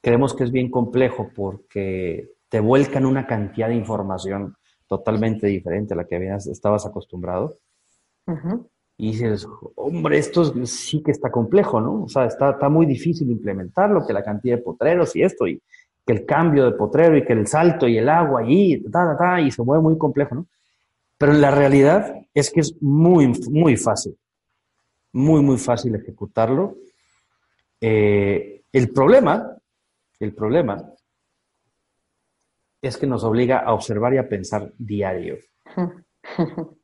[0.00, 4.54] creemos que es bien complejo porque te vuelcan una cantidad de información
[4.86, 7.58] totalmente diferente a la que habías, estabas acostumbrado.
[8.96, 12.04] Y dices, hombre, esto sí que está complejo, ¿no?
[12.04, 15.60] O sea, está, está muy difícil implementarlo, que la cantidad de potreros y esto, y
[16.06, 19.16] que el cambio de potrero y que el salto y el agua y ta, ta,
[19.16, 20.46] ta, y se mueve muy complejo, ¿no?
[21.18, 24.16] Pero la realidad es que es muy, muy fácil,
[25.12, 26.76] muy, muy fácil ejecutarlo.
[27.80, 29.56] Eh, el problema,
[30.20, 30.92] el problema
[32.82, 35.38] es que nos obliga a observar y a pensar diario.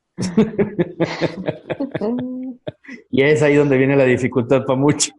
[3.11, 5.15] y es ahí donde viene la dificultad para muchos.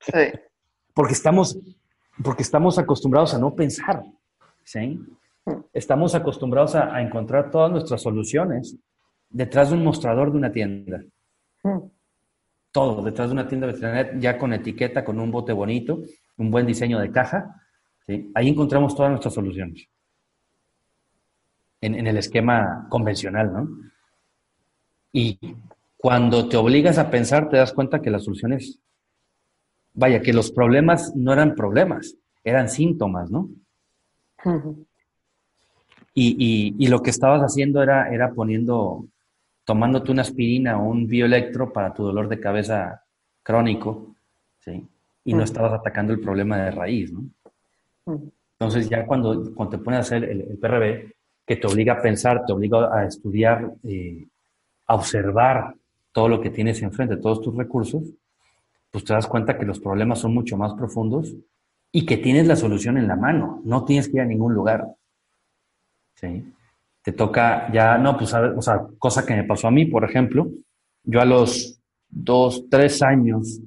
[0.00, 0.32] sí.
[0.94, 1.58] Porque estamos,
[2.24, 4.02] porque estamos acostumbrados a no pensar.
[4.64, 5.00] ¿sí?
[5.72, 8.76] Estamos acostumbrados a, encontrar todas nuestras soluciones
[9.30, 11.02] detrás de un mostrador de una tienda.
[11.62, 11.78] Mm.
[12.72, 16.02] Todo, detrás de una tienda veterinaria, ya con etiqueta, con un bote bonito,
[16.36, 17.62] un buen diseño de caja.
[18.34, 19.88] Ahí encontramos todas nuestras soluciones.
[21.80, 23.68] En, el esquema convencional, ¿no?
[25.16, 25.38] Y
[25.96, 28.78] cuando te obligas a pensar, te das cuenta que las soluciones
[29.94, 33.48] vaya, que los problemas no eran problemas, eran síntomas, ¿no?
[36.12, 39.06] y, lo que estabas haciendo era, era poniendo,
[39.64, 43.02] tomándote una aspirina o un bioelectro para tu dolor de cabeza
[43.42, 44.14] crónico,
[44.58, 44.86] ¿sí?
[45.24, 47.24] Y no estabas atacando el problema de raíz, ¿no?
[48.58, 51.14] Entonces ya cuando, cuando te pones a hacer el, PRB,
[51.46, 54.26] que te obliga a pensar, te obliga a estudiar, eh,
[54.86, 55.74] a observar
[56.12, 58.02] todo lo que tienes enfrente, todos tus recursos,
[58.90, 61.34] pues te das cuenta que los problemas son mucho más profundos
[61.92, 64.86] y que tienes la solución en la mano, no tienes que ir a ningún lugar.
[66.14, 66.52] ¿Sí?
[67.02, 70.48] Te toca ya, no, pues, o sea, cosa que me pasó a mí, por ejemplo,
[71.04, 73.60] yo a los dos, tres años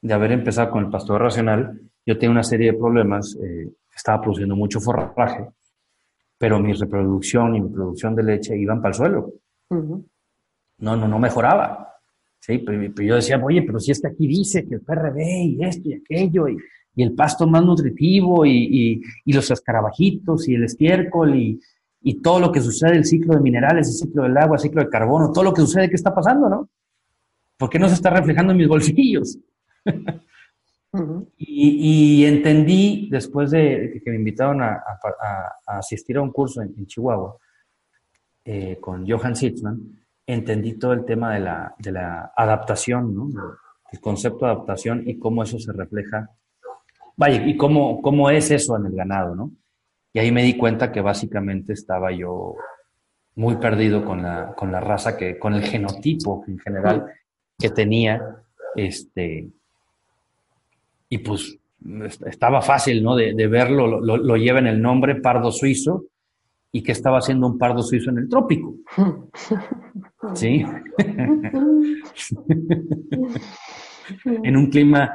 [0.00, 4.20] de haber empezado con el pastor racional, yo tenía una serie de problemas, eh, estaba
[4.20, 5.48] produciendo mucho forraje,
[6.38, 9.32] pero mi reproducción y mi producción de leche iban para el suelo.
[10.78, 11.86] No, no, no mejoraba.
[12.46, 15.88] Sí, pero, yo decía, oye, pero si este aquí dice que el PRB y esto
[15.88, 16.56] y aquello, y,
[16.96, 21.60] el pasto más nutritivo, y, los escarabajitos, y el estiércol, y,
[22.22, 24.90] todo lo que sucede, el ciclo de minerales, el ciclo del agua, el ciclo del
[24.90, 26.68] carbono, todo lo que sucede, ¿qué está pasando, no?
[27.56, 29.38] ¿Por qué no se está reflejando en mis bolsillos?
[31.36, 34.80] y, entendí, después de que me invitaron a,
[35.66, 37.36] asistir a un curso en, Chihuahua
[38.44, 39.80] eh, con Johan Sitzman,
[40.26, 43.30] entendí todo el tema de la, de la adaptación, ¿no?
[43.92, 46.30] el concepto de adaptación y cómo eso se refleja,
[47.16, 49.50] vaya, y cómo, cómo es eso en el ganado, ¿no?
[50.12, 52.56] Y ahí me di cuenta que básicamente estaba yo
[53.36, 57.06] muy perdido con la, con la raza, que, con el genotipo en general
[57.58, 58.20] que tenía,
[58.74, 59.48] este,
[61.08, 61.58] y pues
[62.26, 63.14] estaba fácil, ¿no?
[63.14, 66.06] De, verlo, lo, lo, lleva en el nombre pardo suizo,
[66.76, 68.74] y que estaba haciendo un pardo suizo en el trópico.
[70.34, 70.62] ¿Sí?
[74.24, 75.10] en un clima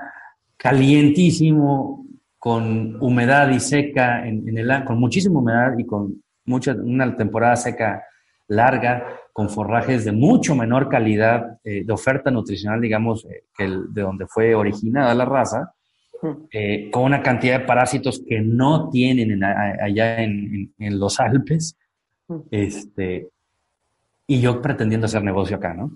[0.58, 2.08] calientísimo,
[2.40, 8.04] con humedad y seca, en, el, con muchísima humedad y con mucha, una temporada seca
[8.48, 13.94] larga, con forrajes de mucho menor calidad, eh, de oferta nutricional, digamos, eh, que el,
[13.94, 15.76] de donde fue originada la raza,
[16.52, 21.78] eh, con una cantidad de parásitos que no tienen allá en, los Alpes,
[22.50, 23.30] este,
[24.28, 25.92] y yo pretendiendo hacer negocio acá, ¿no?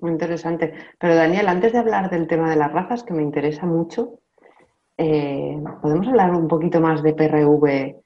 [0.00, 0.74] Muy interesante.
[0.98, 4.20] Pero Daniel, antes de hablar del tema de las razas, que me interesa mucho,
[4.96, 7.96] eh, ¿podemos hablar un poquito más de PRV?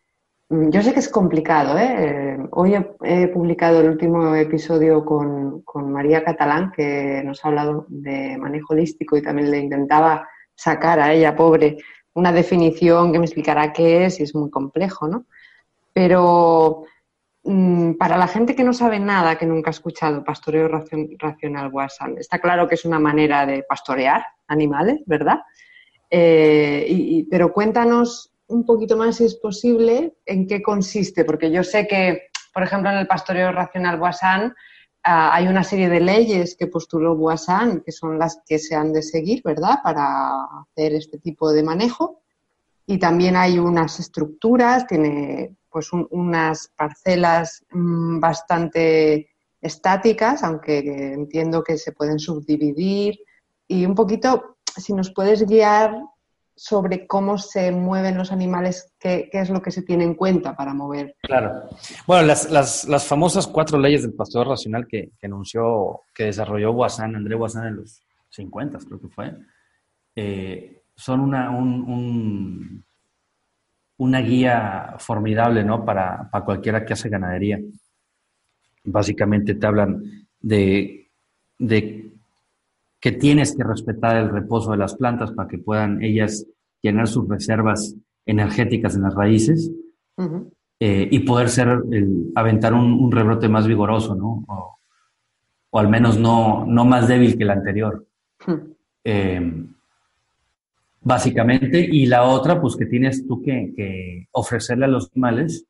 [0.50, 2.38] Mm, yo sé que es complicado, ¿eh?
[2.52, 8.36] Hoy he, publicado el último episodio con, con, María Catalán, que nos ha hablado de
[8.38, 10.26] manejo holístico y también le intentaba
[10.60, 11.78] sacar a ella, pobre,
[12.12, 15.24] una definición que me explicara qué es y es muy complejo, ¿no?
[15.94, 16.84] Pero
[17.44, 22.18] mm, para la gente que no sabe nada, que nunca ha escuchado pastoreo racional Wasan,
[22.18, 25.38] está claro que es una manera de pastorear animales, ¿verdad?
[26.10, 31.86] Eh, pero cuéntanos un poquito más, si es posible, en qué consiste, porque yo sé
[31.86, 34.54] que, por ejemplo, en el pastoreo racional Wasan
[35.02, 38.92] Ah, hay una serie de leyes que postuló Boissan, que son las que se han
[38.92, 42.20] de seguir, ¿verdad?, para hacer este tipo de manejo.
[42.86, 49.28] Y también hay unas estructuras, tiene pues unas parcelas mm, bastante
[49.60, 50.78] estáticas, aunque
[51.14, 53.20] entiendo que se pueden subdividir.
[53.68, 55.94] Y un poquito, si nos puedes guiar
[56.62, 60.74] sobre cómo se mueven los animales, qué, es lo que se tiene en cuenta para
[60.74, 61.16] mover.
[61.22, 61.70] Claro.
[62.06, 67.34] Bueno, las, famosas cuatro leyes del pastor racional que, que anunció, que desarrolló Guasán, André
[67.34, 69.34] Guasán en los 50, creo que fue,
[70.14, 72.84] eh, son una, un,
[73.96, 75.82] una guía formidable ¿no?
[75.82, 77.58] para, para cualquiera que hace ganadería.
[78.84, 81.10] Básicamente te hablan de,
[81.58, 82.12] de
[83.00, 86.46] que tienes que respetar el reposo de las plantas para que puedan ellas
[86.82, 89.70] llenar sus reservas energéticas en las raíces
[90.78, 94.44] eh, y poder ser, el, aventar un, rebrote más vigoroso, ¿no?
[95.70, 98.06] O, al menos no, no, más débil que el anterior.
[99.04, 99.64] Eh,
[101.00, 105.64] básicamente, y la otra, pues que tienes tú que, que ofrecerle a los animales,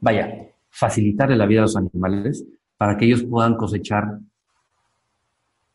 [0.00, 2.44] vaya, facilitarle la vida a los animales
[2.76, 4.18] para que ellos puedan cosechar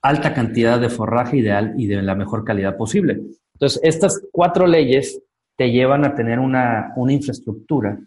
[0.01, 3.21] alta cantidad de forraje ideal y de la mejor calidad posible.
[3.53, 5.21] Entonces, estas cuatro leyes
[5.55, 7.99] te llevan a tener una, infraestructura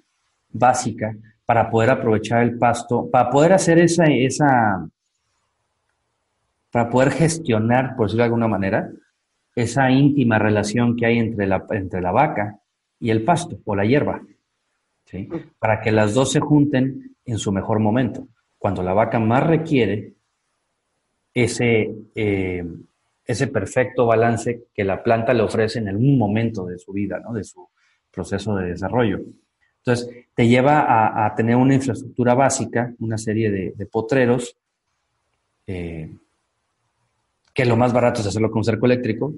[0.50, 1.14] básica
[1.46, 4.88] para poder aprovechar el pasto, para poder hacer esa, esa,
[6.70, 8.90] para poder gestionar, por decirlo de alguna manera,
[9.54, 12.58] esa íntima relación que hay entre la, entre la vaca
[12.98, 14.22] y el pasto o la hierba,
[15.04, 15.28] ¿sí?
[15.60, 18.26] para que las dos se junten en su mejor momento.
[18.58, 20.14] Cuando la vaca más requiere
[21.34, 22.64] ese, eh,
[23.26, 27.32] ese perfecto balance que la planta le ofrece en algún momento de su vida, ¿no?
[27.32, 27.68] de su
[28.10, 29.20] proceso de desarrollo.
[29.78, 34.56] Entonces, te lleva a, tener una infraestructura básica, una serie de, potreros,
[35.66, 36.10] eh,
[37.52, 39.34] que lo más barato es hacerlo con cerco eléctrico.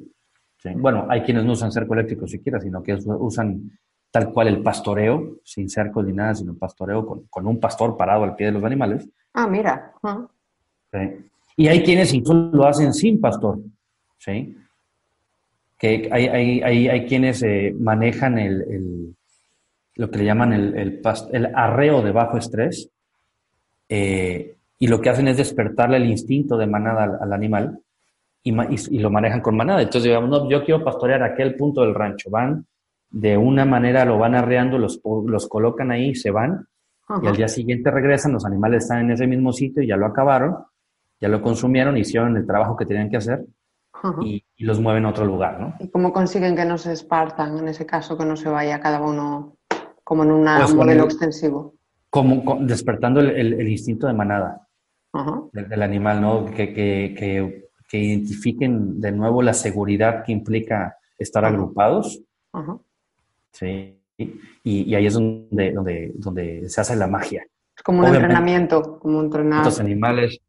[0.76, 3.78] Bueno, hay quienes no usan cerco eléctrico siquiera, sino que usan
[4.10, 8.34] tal cual el pastoreo, sin cerco ni nada, sino pastoreo con, un pastor parado al
[8.34, 9.08] pie de los animales.
[9.34, 9.92] Ah, mira.
[11.56, 13.58] Y hay quienes incluso lo hacen sin pastor.
[14.18, 14.56] ¿sí?
[15.78, 19.14] Que hay, hay, hay, quienes eh, manejan el,
[19.94, 22.90] lo que le llaman el, el, arreo de bajo estrés,
[23.88, 27.78] eh, y lo que hacen es despertarle el instinto de manada al, animal
[28.42, 28.52] y,
[28.94, 29.80] y, lo manejan con manada.
[29.80, 32.30] Entonces, digamos, no, yo quiero pastorear aquel punto del rancho.
[32.30, 32.66] Van
[33.10, 36.66] de una manera, lo van arreando, los, los colocan ahí, se van,
[37.22, 40.06] y al día siguiente regresan, los animales están en ese mismo sitio y ya lo
[40.06, 40.56] acabaron,
[41.20, 43.44] ya lo consumieron, hicieron el trabajo que tenían que hacer
[44.22, 45.74] y, los mueven a otro lugar, ¿no?
[45.80, 49.00] ¿Y cómo consiguen que no se espartan, en ese caso, que no se vaya cada
[49.00, 49.56] uno
[50.04, 51.74] como en pues un modelo extensivo?
[52.10, 54.66] Como, despertando el, instinto de manada
[55.52, 56.44] del, animal, ¿no?
[56.46, 62.20] Que, que, que, identifiquen de nuevo la seguridad que implica estar agrupados.
[63.52, 63.98] Sí.
[64.64, 67.46] Y, ahí es donde, donde, donde se hace la magia.
[67.76, 69.64] Es como un entrenamiento, como entrenar.
[69.64, 70.40] Los animales,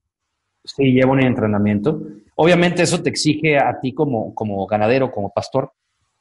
[0.76, 2.02] sí, lleva un entrenamiento.
[2.36, 5.72] Obviamente eso te exige a ti como, como ganadero, como pastor,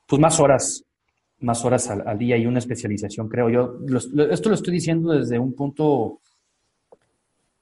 [0.07, 0.85] pues más horas,
[1.41, 3.79] más horas al, día y una especialización, creo yo.
[4.31, 6.21] esto lo estoy diciendo desde un punto,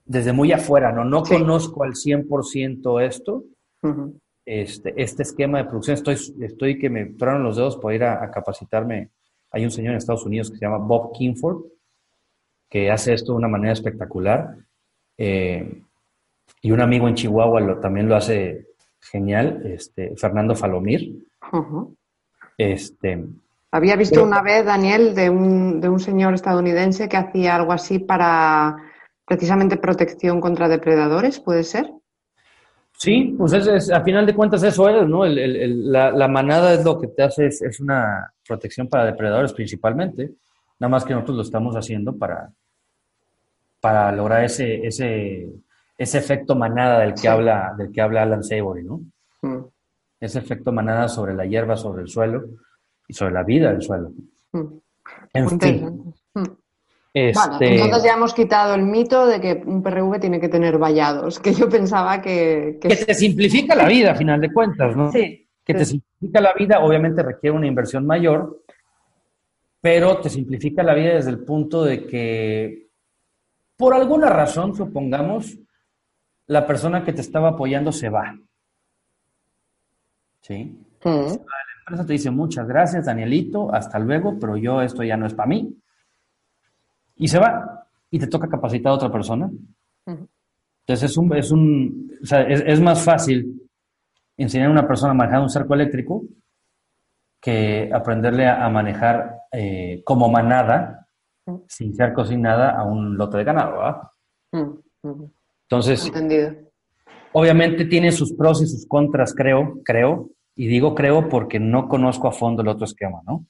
[0.05, 1.05] desde muy afuera, ¿no?
[1.05, 3.45] No conozco al 100% esto,
[4.45, 5.95] este, este esquema de producción.
[5.95, 9.11] Estoy, estoy que me traen los dedos para ir a, capacitarme.
[9.51, 11.65] Hay un señor en Estados Unidos que se llama Bob Kinford,
[12.69, 14.57] que hace esto de una manera espectacular.
[15.17, 15.83] Eh,
[16.63, 18.69] y un amigo en Chihuahua lo, también lo hace
[19.01, 21.27] genial, este, Fernando Falomir.
[22.57, 23.25] este,
[23.71, 27.99] Había visto una vez, Daniel, de un, de un señor estadounidense que hacía algo así
[27.99, 28.77] para
[29.27, 31.91] precisamente protección contra depredadores, ¿puede ser?
[32.97, 35.25] Sí, pues es, a final de cuentas eso es, ¿no?
[35.27, 40.31] la, manada es lo que te hace, es, es, una protección para depredadores principalmente,
[40.79, 42.51] nada más que nosotros lo estamos haciendo para,
[43.81, 45.49] para lograr ese, ese
[45.97, 49.01] ese efecto manada del que, habla, del que habla Alan Savory, ¿no?
[49.43, 49.65] Mm.
[50.21, 52.45] Ese efecto manada sobre la hierba, sobre el suelo
[53.07, 54.13] y sobre la vida del suelo.
[54.53, 54.67] Mm.
[55.35, 56.15] En fin.
[56.35, 56.43] Mm.
[57.17, 57.81] Este...
[57.81, 61.55] entonces ya hemos quitado el mito de que un PRV tiene que tener vallados, que
[61.55, 62.79] yo pensaba que...
[62.81, 65.13] Que, te simplifica la vida, a final de cuentas, ¿no?
[65.13, 65.49] Sí.
[65.65, 68.65] Que te simplifica la vida, obviamente requiere una inversión mayor,
[69.81, 72.89] pero te simplifica la vida desde el punto de que,
[73.77, 75.57] por alguna razón, supongamos,
[76.47, 78.37] la persona que te estaba apoyando se va.
[80.41, 80.79] ¿Sí?
[81.05, 85.35] La empresa te dice muchas gracias, Danielito, hasta luego, pero yo esto ya no es
[85.35, 85.77] para mí.
[87.17, 87.87] Y se va.
[88.11, 89.51] Y te toca capacitar a otra persona.
[90.07, 93.63] Entonces es un, es un, o sea, es, más fácil
[94.37, 96.23] enseñar a una persona a manejar un cerco eléctrico
[97.41, 101.07] que aprenderle a, manejar eh, como manada,
[101.69, 103.97] sin cerco, sin nada, a un lote de ganado, ¿verdad?
[105.69, 106.13] Entonces,
[107.33, 112.29] obviamente tiene sus pros y sus contras, creo, creo, y digo creo porque no conozco
[112.29, 113.47] a fondo el otro esquema, ¿no?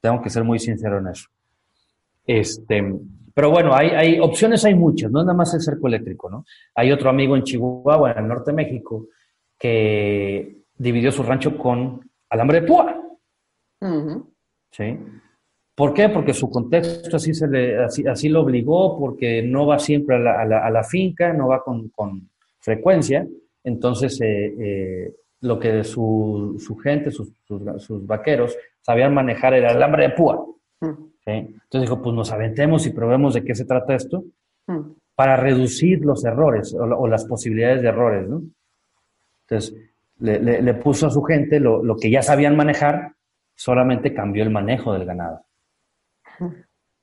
[0.00, 1.28] Tengo que ser muy sincero en eso.
[2.26, 2.82] Este,
[3.34, 6.44] pero bueno, hay, hay opciones, hay muchas, no nada más el cerco eléctrico, ¿no?
[6.74, 9.08] Hay otro amigo en Chihuahua, en el norte de México,
[9.58, 12.00] que dividió su rancho con
[12.30, 13.02] alambre de púa.
[14.70, 14.98] ¿Sí?
[15.76, 16.08] ¿Por qué?
[16.08, 20.84] Porque su contexto así, se le, así, lo obligó, porque no va siempre a la,
[20.84, 21.92] finca, no va con,
[22.60, 23.28] frecuencia.
[23.62, 27.30] Entonces, eh, eh, lo que su, gente, sus,
[28.06, 30.46] vaqueros, sabían manejar era el alambre de púa.
[30.80, 30.94] Mm.
[31.26, 34.24] Entonces dijo, pues nos aventemos y probemos de qué se trata esto
[34.68, 34.80] mm.
[35.14, 38.26] para reducir los errores o, las posibilidades de errores.
[38.26, 38.42] ¿no?
[39.42, 39.76] Entonces,
[40.20, 43.12] le, puso a su gente lo, lo que ya sabían manejar,
[43.54, 45.45] solamente cambió el manejo del ganado.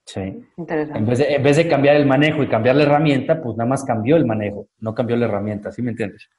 [0.05, 0.45] Sí.
[0.57, 0.99] Interesante.
[0.99, 3.69] En vez, de, en vez de cambiar el manejo y cambiar la herramienta, pues nada
[3.69, 6.29] más cambió el manejo, no cambió la herramienta, ¿sí me entiendes?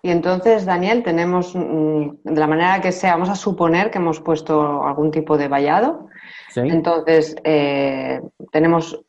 [0.00, 4.20] Y entonces, Daniel, tenemos, mm, de la manera que sea, vamos a suponer que hemos
[4.20, 6.08] puesto algún tipo de vallado.
[6.48, 6.60] ¿Sí?
[6.60, 8.22] Entonces, eh,
[8.52, 9.04] tenemos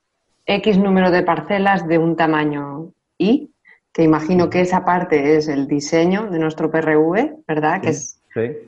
[0.45, 3.53] X número de parcelas de un tamaño Y,
[3.93, 7.81] que imagino que esa parte es el diseño de nuestro PRV, ¿verdad?
[7.81, 8.18] Que es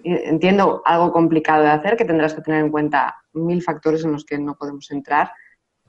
[0.03, 4.26] Entiendo algo complicado de hacer, que tendrás que tener en cuenta mil factores en los
[4.26, 5.32] que no podemos entrar.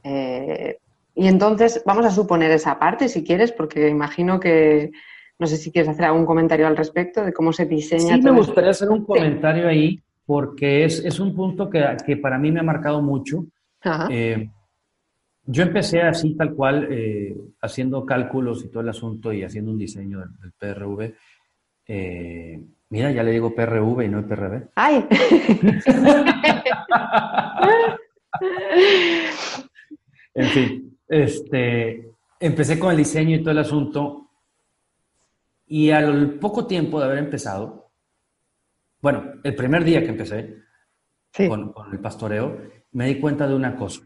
[0.02, 0.78] Eh,
[1.14, 4.92] y entonces vamos a suponer esa parte, si quieres, porque imagino que
[5.38, 8.16] No sé si quieres hacer algún comentario al respecto de cómo se diseña.
[8.16, 12.38] Sí, me gustaría hacer un comentario ahí, porque es, es, un punto que, que, para
[12.38, 13.46] mí me ha marcado mucho.
[14.10, 14.48] Eh,
[15.44, 19.78] yo empecé así, tal cual, eh, haciendo cálculos y todo el asunto y haciendo un
[19.78, 21.14] diseño del, del PRV.
[22.92, 24.68] Mira, ya le digo PRV y no PRV.
[24.74, 25.06] ¡Ay!
[30.34, 34.28] en fin, este, empecé con el diseño y todo el asunto
[35.68, 37.88] y al poco tiempo de haber empezado,
[39.00, 40.58] bueno, el primer día que empecé
[41.48, 42.58] con, el pastoreo,
[42.90, 44.02] me di cuenta de una cosa,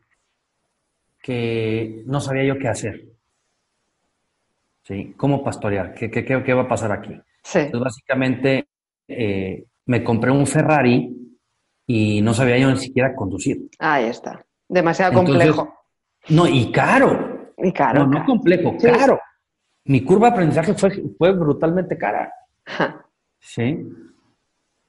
[1.20, 3.05] que no sabía yo qué hacer.
[4.84, 5.12] ¿Sí?
[5.16, 5.93] ¿Cómo pastorear?
[5.93, 7.20] ¿Qué, qué, qué, va a pasar aquí?
[7.55, 8.68] Entonces, básicamente,
[9.09, 11.14] eh, me compré un Ferrari
[11.86, 13.68] y no sabía yo ni siquiera conducir.
[13.78, 14.44] Ahí está.
[14.68, 15.72] Demasiado complejo.
[16.28, 17.52] No, y caro.
[17.59, 18.07] Y caro.
[18.07, 19.20] No, no complejo, caro.
[19.84, 22.32] Mi curva de aprendizaje fue, fue brutalmente cara.
[23.38, 23.86] Sí.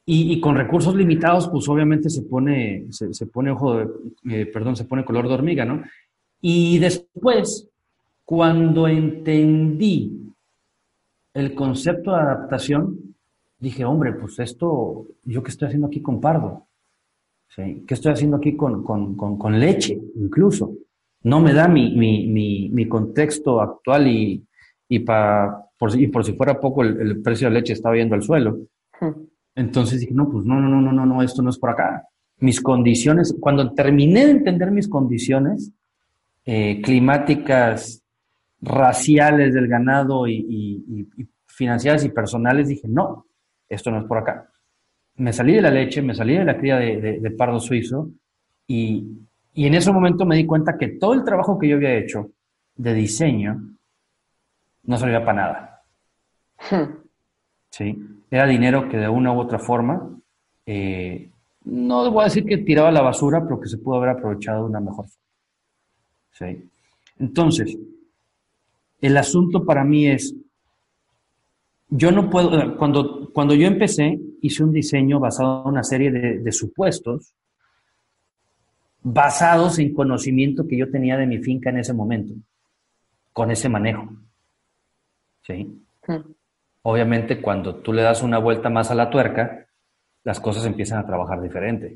[0.10, 3.88] Y, con recursos limitados, pues obviamente se pone, se, pone ojo de,
[4.32, 5.84] eh, perdón, se pone color de hormiga, ¿no?
[6.40, 7.70] Y después,
[8.24, 10.34] cuando entendí
[11.34, 13.17] el concepto de adaptación,
[13.60, 16.68] dije, hombre, pues esto, ¿yo qué estoy haciendo aquí con Pardo?
[17.50, 17.84] ¿Sí?
[17.88, 20.74] ¿Qué estoy haciendo aquí con, con, con, leche, incluso?
[21.24, 24.46] No me da mi, mi, mi, contexto actual y,
[24.88, 28.60] y, por, y por si fuera poco el, precio de leche estaba yendo al suelo.
[29.56, 32.04] Entonces dije, no, pues no, no, no, no, no, esto no es por acá.
[32.40, 35.72] Mis condiciones, cuando terminé de entender mis condiciones
[36.46, 38.04] eh, climáticas,
[38.62, 41.08] raciales del ganado y,
[41.48, 43.26] financieras y personales, dije, no,
[43.70, 44.50] esto no es por acá.
[45.16, 48.10] Me salí de la leche, me salí de la cría de, pardo suizo
[48.68, 49.06] y,
[49.56, 52.30] en ese momento me di cuenta que todo el trabajo que yo había hecho
[52.76, 53.60] de diseño
[54.84, 55.84] no servía para nada.
[56.70, 56.94] Hmm.
[57.72, 57.98] ¿Sí?
[58.30, 60.10] Era dinero que de una u otra forma,
[60.66, 61.30] eh,
[61.66, 64.70] no voy a decir que tiraba la basura, pero que se pudo haber aprovechado de
[64.70, 65.26] una mejor forma.
[66.32, 66.70] ¿Sí?
[67.20, 67.78] Entonces,
[69.02, 70.36] el asunto para mí es,
[71.90, 76.52] yo no puedo, cuando, cuando yo empecé, hice un diseño basado en una serie de,
[76.52, 77.36] supuestos
[79.04, 82.34] basados en conocimiento que yo tenía de mi finca en ese momento,
[83.32, 84.10] con ese manejo.
[85.44, 85.72] ¿Sí?
[86.08, 86.34] Hmm.
[86.82, 89.68] Obviamente, cuando tú le das una vuelta más a la tuerca,
[90.24, 91.96] las cosas empiezan a trabajar diferente.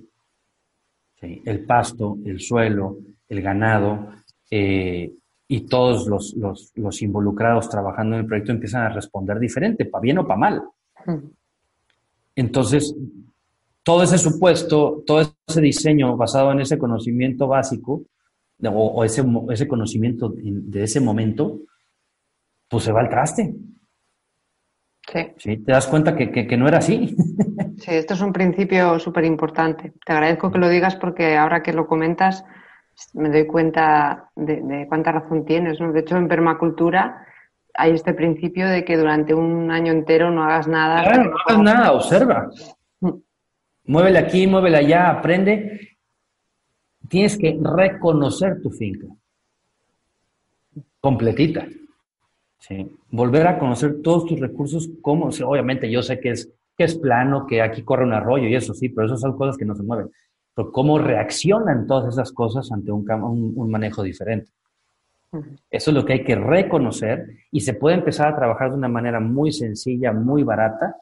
[1.20, 1.42] ¿Sí?
[1.44, 4.12] El pasto, el suelo, el ganado,
[4.52, 5.12] eh,
[5.48, 6.36] y todos los,
[6.76, 10.64] los, involucrados trabajando en el proyecto empiezan a responder diferente, para bien o para mal.
[12.36, 12.96] Entonces,
[13.84, 18.04] todo ese supuesto, todo ese diseño basado en ese conocimiento básico
[18.64, 21.62] o, ese, ese, conocimiento de ese momento,
[22.70, 23.56] pues se va al traste.
[25.38, 25.58] Sí.
[25.58, 27.16] Te das cuenta que, que, no era así.
[27.78, 29.94] Sí, esto es un principio súper importante.
[30.06, 32.46] Te agradezco que lo digas porque ahora que lo comentas,
[33.16, 35.80] me doy cuenta de, cuánta razón tienes.
[35.80, 35.92] ¿no?
[35.92, 37.26] De hecho, en permacultura
[37.74, 41.04] hay este principio de que durante un año entero no hagas nada.
[41.04, 42.50] Claro, no hagas nada, observa.
[43.00, 43.10] Mm.
[43.86, 45.98] Muévele aquí, muévele allá, aprende.
[47.08, 49.08] Tienes que reconocer tu finca.
[51.00, 51.68] Completita.
[52.60, 52.96] ¿sí?
[53.10, 57.46] Volver a conocer todos tus recursos, como, obviamente yo sé que es, que es plano,
[57.48, 59.84] que aquí corre un arroyo y eso sí, pero esas son cosas que no se
[59.84, 60.10] mueven
[60.56, 63.06] pero cómo reaccionan todas esas cosas ante un,
[63.56, 64.52] un, manejo diferente.
[65.70, 68.90] Eso es lo que hay que reconocer y se puede empezar a trabajar de una
[68.90, 70.98] manera muy sencilla, muy barata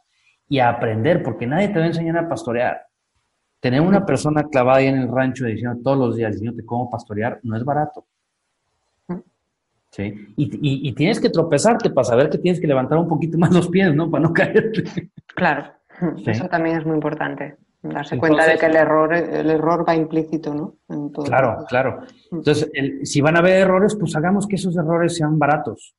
[0.48, 2.86] y a aprender, porque nadie te va a enseñar a pastorear.
[3.60, 7.40] Tener una persona clavada ahí en el rancho diciendo todos los días, diciéndote cómo pastorear,
[7.44, 8.06] no es barato.
[9.92, 10.04] ¿Sí?
[10.38, 13.68] Y, y, tienes que tropezarte para saber que tienes que levantar un poquito más los
[13.70, 14.10] pies, ¿no?
[14.10, 15.10] Para no caerte.
[15.36, 15.74] Claro,
[16.28, 17.58] eso también es muy importante.
[17.82, 20.76] Darse cuenta de que el error, el error va implícito, ¿no?
[21.24, 22.02] claro, claro.
[22.32, 22.38] Mm.
[22.38, 22.70] Entonces,
[23.04, 25.96] si van a haber errores, pues hagamos que esos errores sean baratos.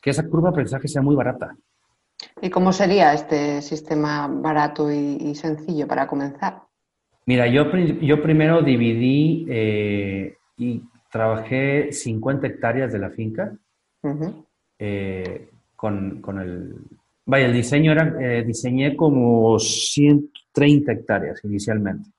[0.00, 1.56] Que esa curva de aprendizaje sea muy barata.
[2.42, 6.62] ¿Y cómo sería este sistema barato y, sencillo para comenzar?
[7.26, 13.52] Mira, yo, yo primero dividí eh, y trabajé 50 hectáreas de la finca
[14.78, 16.74] eh, con, con, el...
[17.26, 22.10] Vaya, el diseño era, eh, diseñé como 100, 30 hectáreas inicialmente.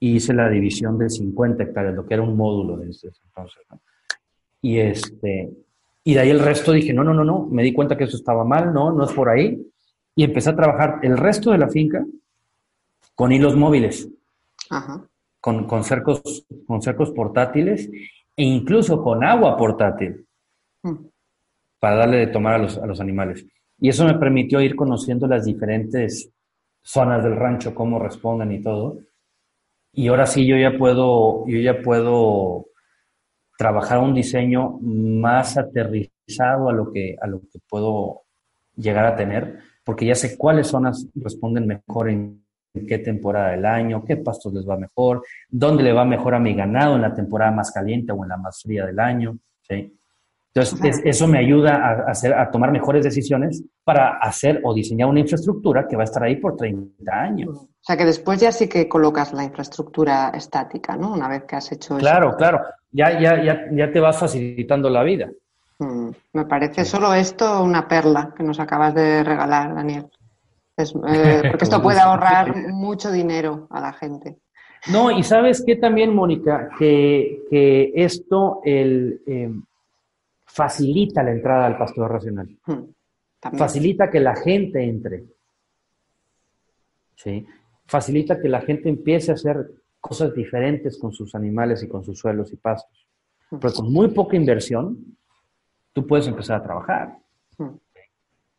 [0.00, 3.62] Y hice la división de 50 hectáreas, lo que era un módulo desde entonces.
[4.60, 5.52] Y, este,
[6.02, 8.16] y de ahí el resto dije, no, no, no, no, me di cuenta que eso
[8.16, 9.64] estaba mal, no, no es por ahí.
[10.16, 12.04] Y empecé a trabajar el resto de la finca
[13.14, 14.08] con hilos móviles,
[15.40, 17.88] Con, con, cercos, con cercos portátiles
[18.36, 20.26] e incluso con agua portátil
[21.78, 23.46] para darle de tomar a los, a los animales.
[23.78, 26.30] Y eso me permitió ir conociendo las diferentes
[26.84, 28.98] zonas del rancho, cómo responden y todo.
[29.92, 32.66] Y ahora sí yo ya puedo, yo ya puedo
[33.56, 38.22] trabajar un diseño más aterrizado a lo que, a lo que puedo
[38.76, 42.44] llegar a tener, porque ya sé cuáles zonas responden mejor en
[42.88, 46.54] qué temporada del año, qué pastos les va mejor, dónde le va mejor a mi
[46.54, 49.38] ganado en la temporada más caliente o en la más fría del año.
[49.62, 49.96] ¿sí?
[50.54, 55.18] Entonces, eso me ayuda a, hacer, a tomar mejores decisiones para hacer o diseñar una
[55.18, 57.56] infraestructura que va a estar ahí por 30 años.
[57.56, 61.12] O sea, que después ya sí que colocas la infraestructura estática, ¿no?
[61.12, 62.36] Una vez que has hecho claro, eso.
[62.36, 62.74] Claro, claro.
[62.92, 65.28] Ya, ya, ya, ya te vas facilitando la vida.
[65.80, 70.06] Mm, me parece solo esto una perla que nos acabas de regalar, Daniel.
[70.76, 74.36] Eh, porque esto puede ahorrar mucho dinero a la gente.
[74.92, 79.50] No, y sabes qué también, Mónica, que, que esto, el, eh,
[80.54, 82.48] facilita la entrada al pastor racional.
[82.64, 82.84] Hmm,
[83.56, 85.24] facilita que la gente entre.
[87.16, 87.44] ¿Sí?
[87.86, 89.68] Facilita que la gente empiece a hacer
[90.00, 93.06] cosas diferentes con sus animales y con sus suelos y pastos.
[93.50, 93.58] Hmm.
[93.60, 94.96] Pero con muy poca inversión,
[95.92, 97.18] tú puedes empezar a trabajar.
[97.58, 97.76] Hmm.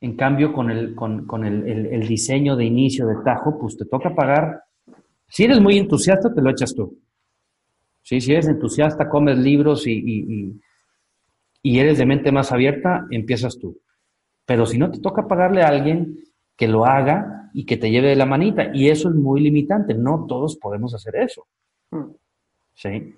[0.02, 4.64] En cambio, con, el, con, el, diseño de inicio de Tajo, pues te toca pagar.
[5.30, 7.00] Si eres muy entusiasta, te lo echas tú.
[8.04, 8.20] ¿Sí?
[8.20, 10.62] Si eres entusiasta, comes libros y, y
[11.80, 13.80] eres de mente más abierta, empiezas tú.
[14.45, 16.20] Pero si no, te toca pagarle a alguien
[16.55, 18.70] que lo haga y que te lleve de la manita.
[18.74, 19.93] Y eso es muy limitante.
[19.93, 21.47] No todos podemos hacer eso.
[21.91, 22.11] Mm.
[22.76, 23.16] ¿Sí?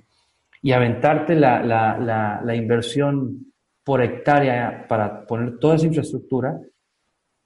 [0.61, 3.51] Y aventarte la, la, la, inversión
[3.83, 6.59] por hectárea para poner toda esa infraestructura,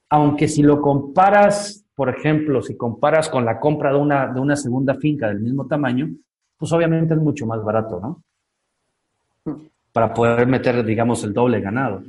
[0.08, 4.56] aunque si lo comparas, por ejemplo, si comparas con la compra de una, de una
[4.56, 6.10] segunda finca del mismo tamaño,
[6.56, 8.22] pues obviamente es mucho más barato, ¿no?
[9.92, 12.02] Para poder meter, digamos, el doble ganado.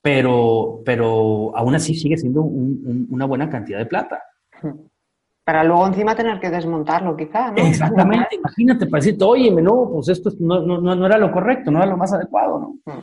[0.00, 4.22] Pero, pero aún así sigue siendo una buena cantidad de plata.
[5.46, 7.58] Para luego encima tener que desmontarlo, quizá, ¿no?
[7.58, 11.78] Exactamente, imagínate, para decirte, oye, no, pues esto no, no, no, era lo correcto, no
[11.78, 12.92] era lo más adecuado, ¿no?
[12.92, 13.02] Mm.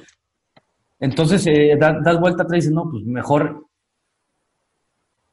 [0.99, 3.65] Entonces, eh, das, vuelta atrás y dices, no, pues mejor,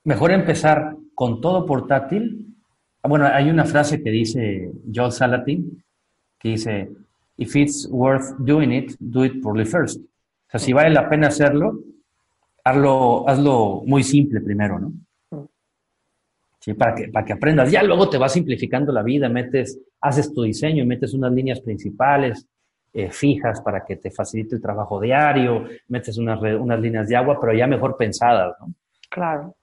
[0.05, 2.57] mejor empezar con todo portátil.
[3.03, 5.84] Bueno, hay una frase que dice Joel Salatin,
[6.38, 6.90] que dice,
[7.41, 9.99] if it's worth doing it, do it poorly first.
[9.99, 11.80] O sea, si vale la pena hacerlo,
[12.62, 14.93] hazlo, hazlo muy simple primero, ¿no?
[16.61, 17.70] Sí, para que, para que aprendas.
[17.70, 22.47] Ya luego te vas simplificando la vida, metes, haces tu diseño, metes unas líneas principales
[22.93, 27.38] eh, fijas para que te facilite el trabajo diario, metes unas, unas líneas de agua,
[27.41, 28.74] pero ya mejor pensadas, ¿no?
[29.09, 29.55] Claro.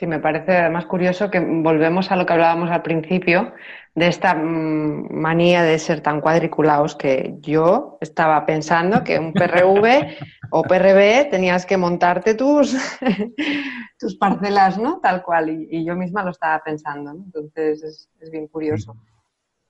[0.00, 3.52] Sí, me parece más curioso que volvemos a lo que hablábamos al principio,
[3.94, 10.16] de esta mm, manía de ser tan cuadriculados que yo estaba pensando que un PRV
[10.52, 12.74] o PRB tenías que montarte tus,
[13.98, 15.00] tus parcelas, ¿no?
[15.00, 17.22] Tal cual, y, yo misma lo estaba pensando, ¿no?
[17.22, 18.96] Entonces es, bien curioso.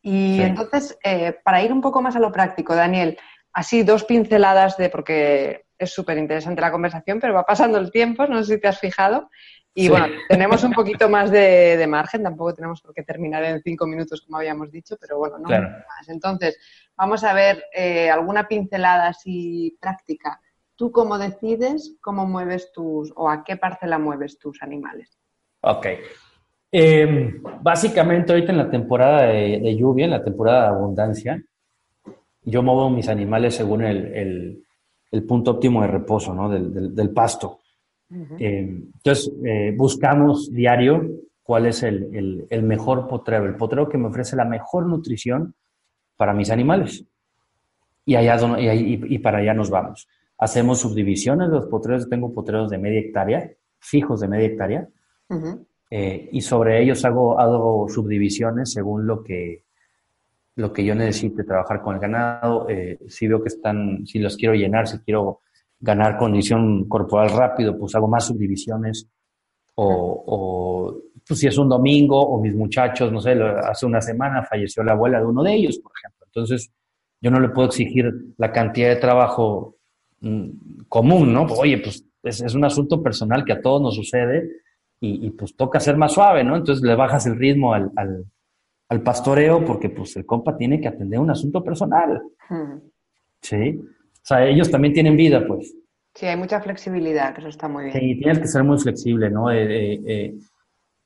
[0.01, 3.19] Y entonces, eh, para ir un poco más a lo práctico, Daniel,
[3.53, 8.29] así dos pinceladas de, porque es súper interesante la conversación, pero va pasando el tiempo,
[8.29, 9.29] no sé si te has fijado.
[9.75, 13.87] Y bueno, tenemos un poquito más de, margen, tampoco tenemos por qué terminar en cinco
[13.87, 16.09] minutos como habíamos dicho, pero bueno, no más.
[16.09, 16.59] Entonces,
[16.97, 20.41] vamos a ver eh, alguna pincelada así práctica.
[20.75, 25.17] ¿Tú cómo decides cómo mueves tus o a qué parcela mueves tus animales?
[25.61, 25.87] Ok.
[26.73, 31.43] Em, básicamente ahorita en la temporada de, lluvia, en la temporada de abundancia,
[32.43, 34.65] yo muevo mis animales según el,
[35.29, 36.49] punto óptimo de reposo, ¿no?
[36.49, 37.60] del pasto.
[38.39, 41.09] Eh, entonces, eh, buscamos diario
[41.43, 45.55] cuál es el, mejor potrero, el potrero que me ofrece la mejor nutrición
[46.17, 47.05] para mis animales.
[48.05, 50.09] Y, allá, y, para allá nos vamos.
[50.39, 52.09] Hacemos subdivisiones de los potreros.
[52.09, 54.89] Tengo potreros de media hectárea, fijos de media hectárea.
[55.91, 59.65] Eh, y sobre ellos hago, hago subdivisiones según lo que,
[60.57, 62.67] lo que yo necesite trabajar con el ganado.
[63.07, 65.41] si veo que están, si los quiero llenar, si quiero
[65.81, 69.09] ganar condición corporal rápido, pues hago más subdivisiones.
[69.83, 70.95] O,
[71.27, 74.93] pues si es un domingo, o mis muchachos, no sé, hace una semana falleció la
[74.93, 76.27] abuela de uno de ellos, por ejemplo.
[76.27, 76.71] Entonces,
[77.21, 79.77] yo no le puedo exigir la cantidad de trabajo
[80.21, 81.45] mm, común, ¿no?
[81.45, 84.51] Oye, pues es, un asunto personal que a todos nos sucede
[85.03, 86.57] y, pues toca ser más suave, ¿no?
[86.57, 91.19] Entonces le bajas el ritmo al, al, pastoreo porque pues el compa tiene que atender
[91.19, 92.21] un asunto personal.
[93.41, 93.81] Sí.
[94.23, 95.75] O sea, ellos también tienen vida, pues.
[96.15, 97.95] Sí, hay mucha flexibilidad, que eso está muy bien.
[97.99, 99.51] Sí, tienes que ser muy flexible, ¿no?
[99.51, 100.35] Eh, eh, eh,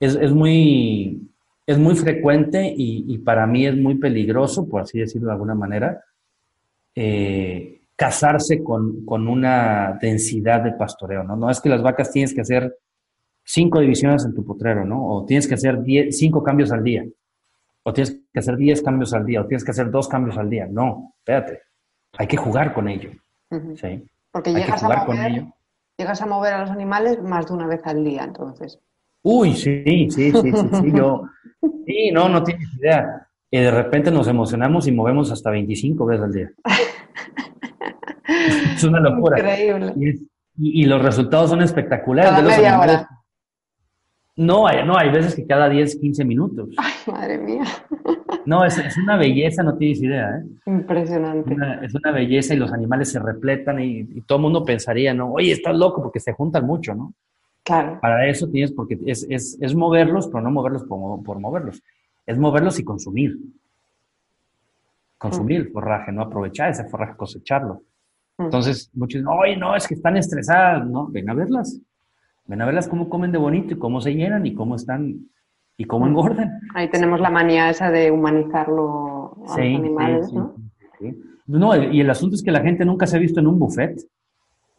[0.00, 1.30] es, es, muy,
[1.66, 5.54] es muy frecuente y, y, para mí es muy peligroso, por así decirlo de alguna
[5.54, 6.02] manera,
[7.96, 11.36] casarse con, con, una densidad de pastoreo, ¿no?
[11.36, 12.76] No es que las vacas tienes que hacer
[13.44, 15.06] cinco divisiones en tu potrero, ¿no?
[15.06, 17.04] O tienes que hacer cinco cambios al día,
[17.82, 20.48] o tienes que hacer diez cambios al día, o tienes que hacer dos cambios al
[20.48, 20.66] día.
[20.70, 21.60] No, espérate,
[22.18, 23.10] hay que jugar con ello.
[23.50, 24.04] ¿sí?
[24.30, 25.44] Porque llegas a, mover,
[25.96, 28.78] llegas a mover a los animales más de una vez al día, entonces.
[29.22, 31.22] Uy, sí, sí, sí, sí, sí, yo.
[31.86, 33.26] Sí, no, no tienes idea.
[33.50, 36.50] Y de repente nos emocionamos y movemos hasta 25 veces al día.
[38.74, 39.38] es una locura.
[39.38, 39.94] Increíble.
[40.56, 42.32] Y, los resultados son espectaculares.
[42.32, 43.08] Cada media hora.
[44.36, 46.68] No, hay, no, hay veces que cada 10, 15 minutos.
[46.76, 47.64] Ay, madre mía.
[48.46, 50.38] No, es, es una belleza, no tienes idea.
[50.38, 50.44] ¿eh?
[50.66, 51.56] Impresionante.
[51.82, 55.32] es una belleza y los animales se repletan y, todo el mundo pensaría, ¿no?
[55.32, 57.14] Oye, estás loco porque se juntan mucho, ¿no?
[57.62, 57.98] Claro.
[58.00, 61.82] Para eso tienes, porque es, es, es moverlos, pero no moverlos por, por, moverlos.
[62.26, 63.38] Es moverlos y consumir.
[65.16, 67.82] Consumir el forraje, no aprovechar ese forraje, cosecharlo.
[68.38, 70.86] Entonces, muchos dicen, oye, no, es que están estresadas.
[70.86, 71.80] No, ven a verlas.
[72.46, 75.30] Ven a verlas cómo comen de bonito y cómo se llenan y cómo están
[75.76, 76.60] y cómo engordan.
[76.74, 80.54] Ahí tenemos la manía esa de humanizarlo a los animales, ¿no?
[81.46, 84.00] No, y el asunto es que la gente nunca se ha visto en un buffet.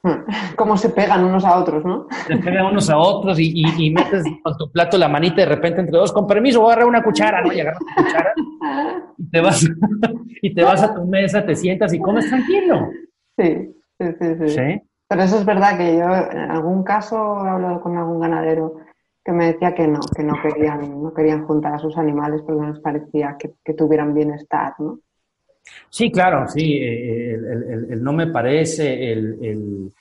[0.55, 2.07] Cómo se pegan unos a otros, ¿no?
[2.27, 5.81] Se pegan unos a otros y, y, metes con tu plato la manita de repente
[5.81, 7.53] entre dos, con permiso, voy a agarrar una cuchara, ¿no?
[7.53, 8.33] Y agarras una cuchara
[9.17, 9.67] y te vas,
[10.41, 12.89] y te vas a tu mesa, te sientas y comes tranquilo.
[13.37, 14.49] Sí, sí, sí.
[14.49, 14.81] ¿Sí?
[15.07, 18.77] Pero eso es verdad que yo en algún caso he hablado con algún ganadero
[19.25, 22.61] que me decía que no, que no querían, no querían juntar a sus animales porque
[22.61, 24.99] no les parecía que, tuvieran bienestar, ¿no?
[25.89, 29.91] Sí, claro, sí, eh, el, no me parece, el,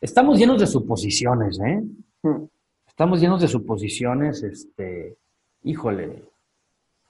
[0.00, 1.82] estamos llenos de suposiciones, ¿eh?
[2.22, 2.44] Mm.
[2.86, 5.16] Estamos llenos de suposiciones, este,
[5.64, 6.22] híjole,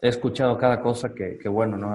[0.00, 1.94] he escuchado cada cosa que, bueno, ¿no?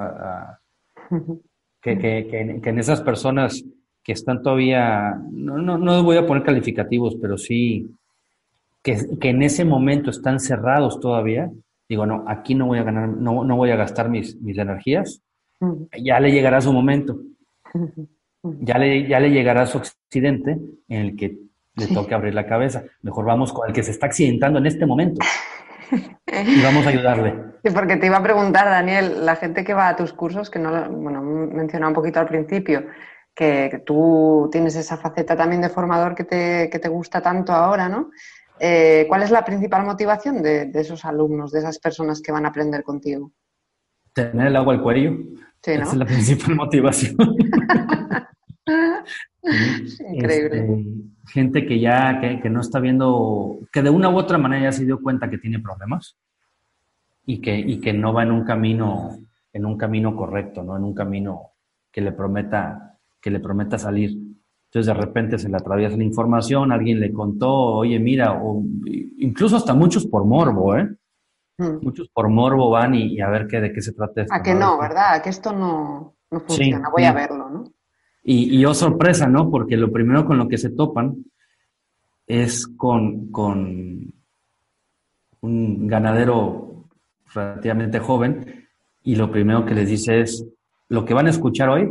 [1.82, 2.28] que, que,
[2.62, 3.62] que, en esas personas
[4.02, 7.86] que están todavía, no, no, no voy a poner calificativos, pero sí
[8.88, 11.52] que, que, en ese momento están cerrados todavía,
[11.90, 15.22] digo, no, aquí no voy a ganar, no, no voy a gastar mis, mis energías,
[16.02, 17.20] ya le llegará su momento,
[18.44, 20.58] ya le, ya le llegará su accidente
[20.88, 21.38] en el que
[21.76, 22.86] le toque abrir la cabeza.
[23.02, 25.20] Mejor vamos con el que se está accidentando en este momento
[25.92, 27.36] y vamos a ayudarle.
[27.66, 30.60] Sí, porque te iba a preguntar, Daniel, la gente que va a tus cursos, que
[30.60, 32.86] no, bueno, mencionaba un poquito al principio,
[33.36, 37.90] que, tú tienes esa faceta también de formador que te, que te gusta tanto ahora,
[37.90, 38.12] ¿no?
[38.60, 42.50] Eh, ¿Cuál es la principal motivación de, esos alumnos, de esas personas que van a
[42.50, 43.32] aprender contigo?
[44.14, 45.18] Tener el agua al cuello.
[45.62, 45.84] Sí, ¿no?
[45.84, 47.16] Esa es la principal motivación.
[50.14, 50.60] Increíble.
[50.60, 50.86] Este,
[51.28, 54.72] gente que ya, que, que, no está viendo, que de una u otra manera ya
[54.72, 56.18] se dio cuenta que tiene problemas
[57.26, 59.18] y que, y que no va en un camino,
[59.54, 60.78] en un camino correcto, ¿no?
[60.78, 61.52] En un camino
[61.92, 62.88] que le prometa
[63.22, 64.18] que le prometa salir.
[64.68, 68.64] Entonces de repente se le atraviesa la información, alguien le contó, oye, mira, o
[69.18, 70.90] incluso hasta muchos por morbo, ¿eh?
[71.58, 71.80] Hmm.
[71.82, 74.34] Muchos por morbo van y, a ver qué, de qué se trata esto.
[74.34, 75.16] A que no, ¿verdad?
[75.16, 77.64] A que esto no, funciona, voy a verlo, ¿no?
[78.24, 79.50] Y, y, oh sorpresa, ¿no?
[79.50, 81.16] Porque lo primero con lo que se topan
[82.28, 84.14] es con, con
[85.42, 86.90] un ganadero
[87.34, 88.68] relativamente joven
[89.04, 90.46] y lo primero que les dice es,
[90.90, 91.90] lo que van a escuchar hoy,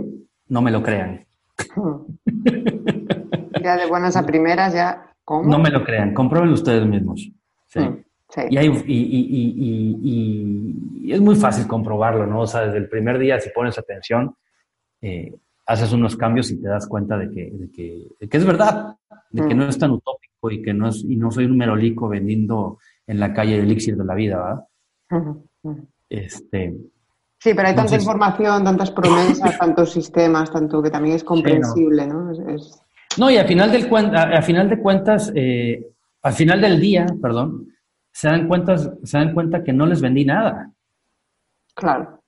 [0.48, 1.26] no me lo crean.
[3.62, 5.12] ya de buenas a primeras, ya.
[5.24, 5.48] ¿Cómo?
[5.48, 7.28] No me lo crean, comprueben ustedes mismos.
[7.66, 7.80] Sí.
[7.80, 8.04] Mm,
[8.86, 9.52] y,
[11.12, 12.40] es muy fácil comprobarlo, ¿no?
[12.40, 14.34] O sea, desde el primer día, si pones atención,
[15.00, 15.34] eh,
[15.66, 17.70] haces unos cambios y te das cuenta de que, de
[18.28, 18.96] que, es verdad,
[19.30, 19.59] de que mm.
[19.59, 23.20] no es tan utópico y que no, es, y no soy un merolico vendiendo en
[23.20, 24.64] la calle el elixir de la vida, ¿verdad?
[26.09, 26.76] Este,
[27.39, 32.32] Sí, pero hay tanta información, tantas promesas, tantos sistemas, tanto que también es comprensible, ¿no?
[33.18, 35.87] No, y al final, del, al final de cuentas, eh,
[36.22, 37.68] al final del día, perdón,
[38.12, 40.72] se dan, cuentas, se dan cuenta que no les vendí nada.
[41.74, 42.20] Claro.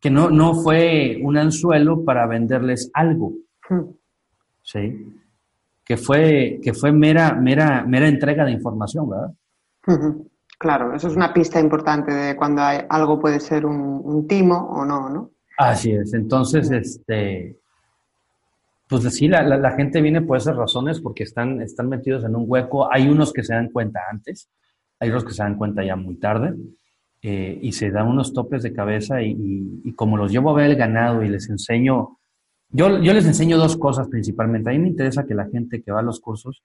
[0.00, 3.32] Que no, no fue un anzuelo para venderles algo.
[3.68, 3.90] Hmm.
[4.62, 5.06] Sí.
[5.84, 9.32] Que fue, que fue mera, mera, mera entrega de información, ¿verdad?
[10.58, 14.84] Claro, eso es una pista importante de cuando hay, algo puede ser un, timo o
[14.84, 15.30] no, ¿no?
[15.56, 16.14] Así es.
[16.14, 17.56] Entonces, este,
[18.88, 22.92] pues sí, la, gente viene por esas razones porque están, están metidos en un hueco.
[22.92, 24.50] Hay unos que se dan cuenta antes,
[24.98, 26.54] hay otros que se dan cuenta ya muy tarde
[27.22, 29.36] eh, y se dan unos topes de cabeza y,
[29.84, 32.18] y, como los llevo a ver el ganado y les enseño,
[32.70, 34.70] yo, yo les enseño dos cosas principalmente.
[34.70, 36.64] A mí me interesa que la gente que va a los cursos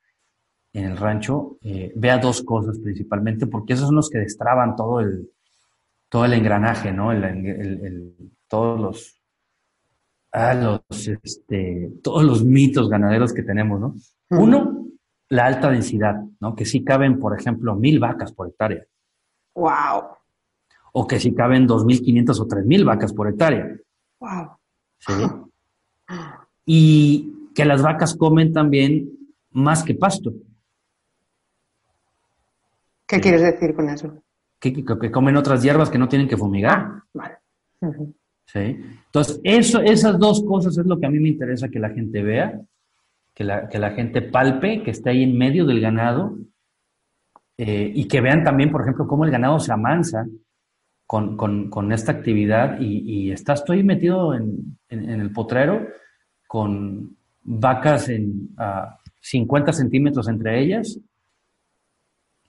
[0.73, 4.99] en el rancho eh, vea dos cosas principalmente, porque esos son los que destraban todo
[4.99, 5.29] el,
[6.09, 7.11] todo el engranaje, ¿no?
[7.11, 8.13] El,
[8.47, 9.21] todos los,
[10.31, 13.95] a los, este, todos los mitos ganaderos que tenemos, ¿no?
[14.31, 14.87] Uno,
[15.29, 16.55] la alta densidad, ¿no?
[16.55, 18.83] Que sí caben, por ejemplo, mil vacas por hectárea.
[19.55, 20.03] ¡Wow!
[20.93, 23.75] O que sí caben 2.500 o 3.000 vacas por hectárea.
[24.19, 24.57] ¡Wow!
[24.99, 25.13] ¿Sí?
[26.65, 29.11] Y que las vacas comen también
[29.51, 30.31] más que pasto.
[33.13, 34.23] ¿Qué quieres decir con eso?
[34.59, 36.79] Que, que, comen otras hierbas que no tienen que fumigar.
[36.79, 37.35] Ah, vale.
[38.45, 38.79] ¿Sí?
[39.05, 42.23] Entonces, eso, esas dos cosas es lo que a mí me interesa que la gente
[42.23, 42.59] vea,
[43.35, 46.39] que la, que la gente palpe, que esté ahí en medio del ganado
[47.57, 50.25] eh, y que vean también, por ejemplo, cómo el ganado se amansa
[51.05, 55.87] con, con, con esta actividad y, y, estás estoy metido en, en, el potrero
[56.47, 58.55] con vacas en
[59.19, 60.99] 50 centímetros entre ellas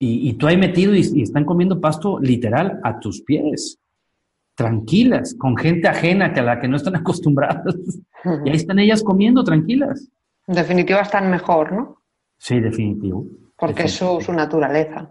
[0.05, 3.79] y, y tú ahí metido y, y están comiendo pasto literal a tus pies
[4.55, 7.75] tranquilas, con gente ajena que a la que no están acostumbradas.
[8.45, 10.09] Y ahí están ellas comiendo tranquilas.
[10.47, 12.03] En definitiva están mejor, ¿no?
[12.39, 13.27] Sí, definitivo.
[13.57, 15.11] Porque es su, naturaleza.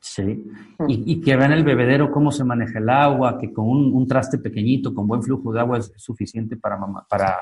[0.00, 0.44] Sí.
[0.86, 4.94] Y, que vean el bebedero cómo se maneja el agua, que con un, traste pequeñito,
[4.94, 7.36] con buen flujo de agua es suficiente para, para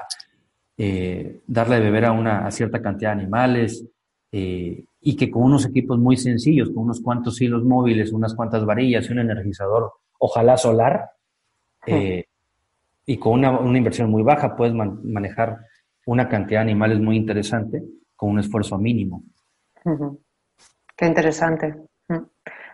[0.77, 3.87] eh, darle de beber a, una, a cierta cantidad de animales.
[4.33, 8.65] Eh, y que con unos equipos muy sencillos, con unos cuantos hilos móviles, unas cuantas
[8.65, 11.11] varillas y un energizador, ojalá solar,
[11.87, 12.25] eh,
[13.07, 15.59] y con una, una, inversión muy baja puedes manejar
[16.07, 17.85] una cantidad de animales muy interesante
[18.17, 19.23] con un esfuerzo mínimo.
[20.97, 21.77] Qué interesante.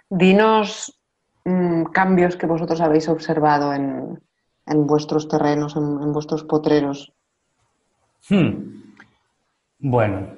[0.08, 0.98] Dinos
[1.44, 4.18] mm, cambios que vosotros habéis observado en,
[4.66, 7.12] en vuestros terrenos, en, vuestros potreros.
[8.28, 8.92] Hmm.
[9.78, 10.36] Bueno,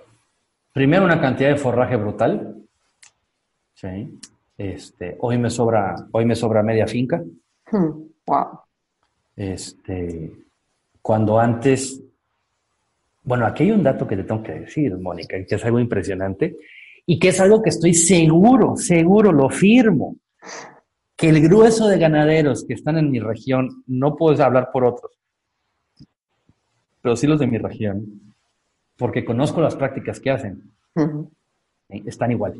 [0.75, 2.57] primero una cantidad de forraje brutal.
[3.75, 4.18] Sí.
[4.59, 7.22] Este, hoy me sobra, hoy me sobra media finca.
[8.27, 8.61] Wow.
[9.37, 10.33] Este,
[11.01, 12.03] cuando antes,
[13.22, 16.57] bueno, aquí hay un dato que te tengo que decir, Mónica, que es algo impresionante
[17.07, 20.16] y que es algo que estoy seguro, seguro, lo firmo,
[21.14, 25.12] que el grueso de ganaderos que están en mi región, no puedes hablar por otros,
[27.01, 28.34] pero sí los de mi región,
[28.97, 30.70] porque conozco las prácticas que hacen,
[31.88, 32.55] están igual.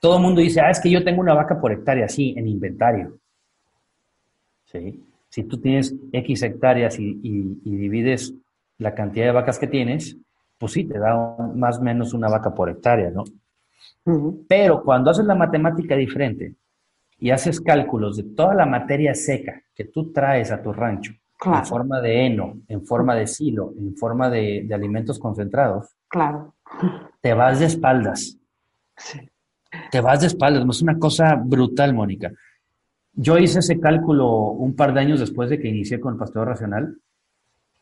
[0.00, 2.48] Todo el mundo dice, ah, es que yo tengo una vaca por hectárea, sí, en
[2.48, 3.18] inventario.
[4.66, 5.02] ¿Sí?
[5.34, 8.32] si tú tienes X hectáreas y, divides
[8.78, 10.16] la cantidad de vacas que tienes,
[10.56, 13.24] pues sí, te da más o menos una vaca por hectárea, ¿no?
[14.46, 16.54] Pero cuando haces la matemática diferente
[17.18, 21.12] y haces cálculos de toda la materia seca que tú traes a tu rancho,
[21.44, 26.54] en forma de heno, en forma de silo, en forma de, alimentos concentrados, claro.
[27.20, 28.38] te vas de espaldas.
[28.96, 29.20] Sí.
[29.90, 32.30] Te vas de espaldas, es una cosa brutal, Mónica.
[33.12, 36.46] Yo hice ese cálculo un par de años después de que inicié con el pastoreo
[36.46, 36.96] racional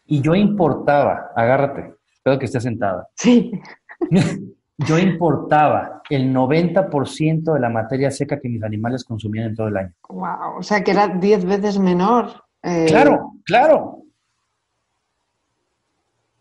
[0.07, 3.09] y yo importaba, agárrate, espero que estés sentada.
[3.15, 3.53] Sí.
[4.79, 9.77] yo importaba el 90% de la materia seca que mis animales consumían en todo el
[9.77, 9.93] año.
[10.09, 12.43] Wow, o sea que era 10 veces menor.
[12.63, 12.87] Eh.
[12.89, 13.79] Claro, claro.
[13.79, 14.05] O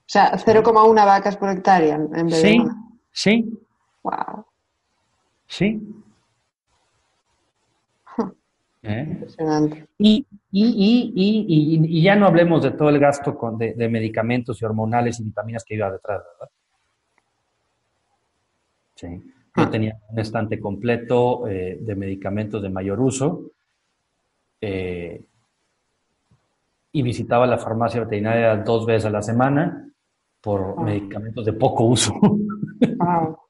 [0.05, 2.61] sea, 0,1 vacas por hectárea en vez sí,
[3.11, 3.59] Sí.
[4.03, 4.45] Wow.
[5.47, 5.81] Sí.
[8.83, 9.25] ¿Eh?
[9.97, 14.65] Y, y, y, y, ya no hablemos de todo el gasto con, de, medicamentos y
[14.65, 16.51] hormonales y vitaminas que iba detrás, ¿verdad?
[18.95, 19.07] Sí.
[19.55, 19.69] Yo ah.
[19.69, 23.51] tenía un estante completo eh, de medicamentos de mayor uso
[24.61, 25.21] eh,
[26.91, 29.87] y visitaba la farmacia veterinaria dos veces a la semana
[30.41, 30.81] por ah.
[30.81, 32.13] medicamentos de poco uso.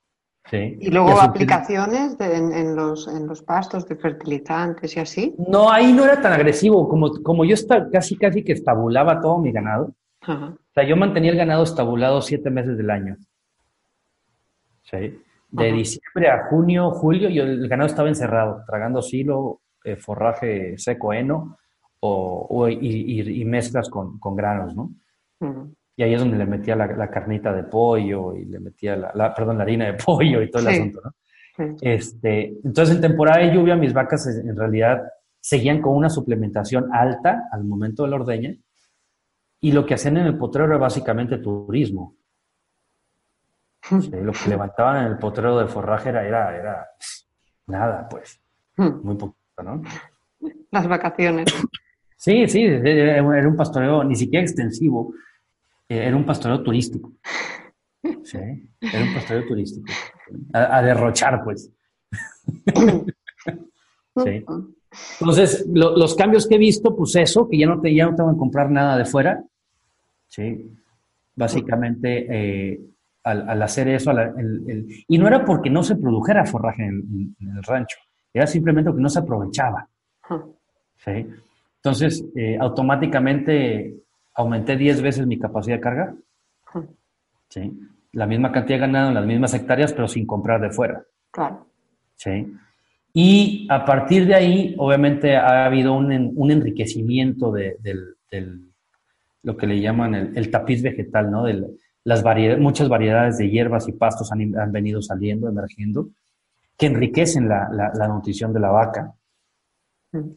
[0.51, 5.35] ¿Y luego aplicaciones en, los, en los pastos de fertilizantes y así?
[5.47, 6.89] No, ahí no era tan agresivo.
[6.89, 9.93] Como, como yo está, casi, casi que estabulaba todo mi ganado.
[10.27, 13.17] O sea, yo mantenía el ganado estabulado siete meses del año.
[14.81, 15.21] ¿Sí?
[15.49, 21.13] De diciembre a junio, julio, yo, el ganado estaba encerrado, tragando silo, eh, forraje seco,
[21.13, 21.57] heno
[22.01, 24.91] o, y, mezclas con, granos, ¿no?
[25.95, 29.57] Y ahí es donde le metía la, carnita de pollo y le metía la, perdón,
[29.57, 31.13] la harina de pollo y todo el asunto, ¿no?
[31.81, 35.03] Este, entonces, en temporada de lluvia, mis vacas en realidad
[35.39, 38.55] seguían con una suplementación alta al momento de la ordeña
[39.59, 42.15] y lo que hacían en el potrero era básicamente turismo.
[43.91, 46.87] lo que levantaban en el potrero de forraje era, era, era
[47.67, 48.39] nada, pues.
[48.77, 49.81] Muy poquito, ¿no?
[50.71, 51.45] Las vacaciones.
[52.21, 55.15] Sí, sí, era un pastoreo ni siquiera extensivo,
[55.89, 57.13] eh, era un pastoreo turístico.
[58.23, 58.37] Sí,
[58.79, 59.91] era un pastoreo turístico.
[60.53, 61.71] A, derrochar, pues.
[64.23, 64.45] Sí.
[65.19, 68.31] Entonces, los cambios que he visto, pues eso, que ya no, te, ya no tengo
[68.33, 69.41] que comprar nada de fuera,
[70.27, 70.69] ¿sí?
[71.33, 72.81] Básicamente, eh,
[73.23, 74.11] al, hacer eso,
[75.07, 77.97] y no era porque no se produjera forraje en, el rancho,
[78.33, 79.87] era simplemente que no se aprovechaba.
[80.97, 81.25] ¿sí?
[81.83, 83.95] Entonces, eh, automáticamente
[84.35, 86.15] aumenté 10 veces mi capacidad de carga.
[87.49, 87.79] ¿sí?
[88.13, 91.03] La misma cantidad de ganado en las mismas hectáreas, pero sin comprar de fuera.
[91.31, 91.65] Claro.
[92.15, 92.53] ¿sí?
[93.13, 97.77] Y a partir de ahí, obviamente, ha habido un, enriquecimiento de,
[99.43, 101.45] lo que le llaman el, tapiz vegetal, ¿no?
[101.45, 101.65] De
[102.03, 102.23] las
[102.59, 106.09] muchas variedades de hierbas y pastos han, venido saliendo, emergiendo,
[106.77, 109.13] que enriquecen la, nutrición de la vaca.
[110.11, 110.29] Mm.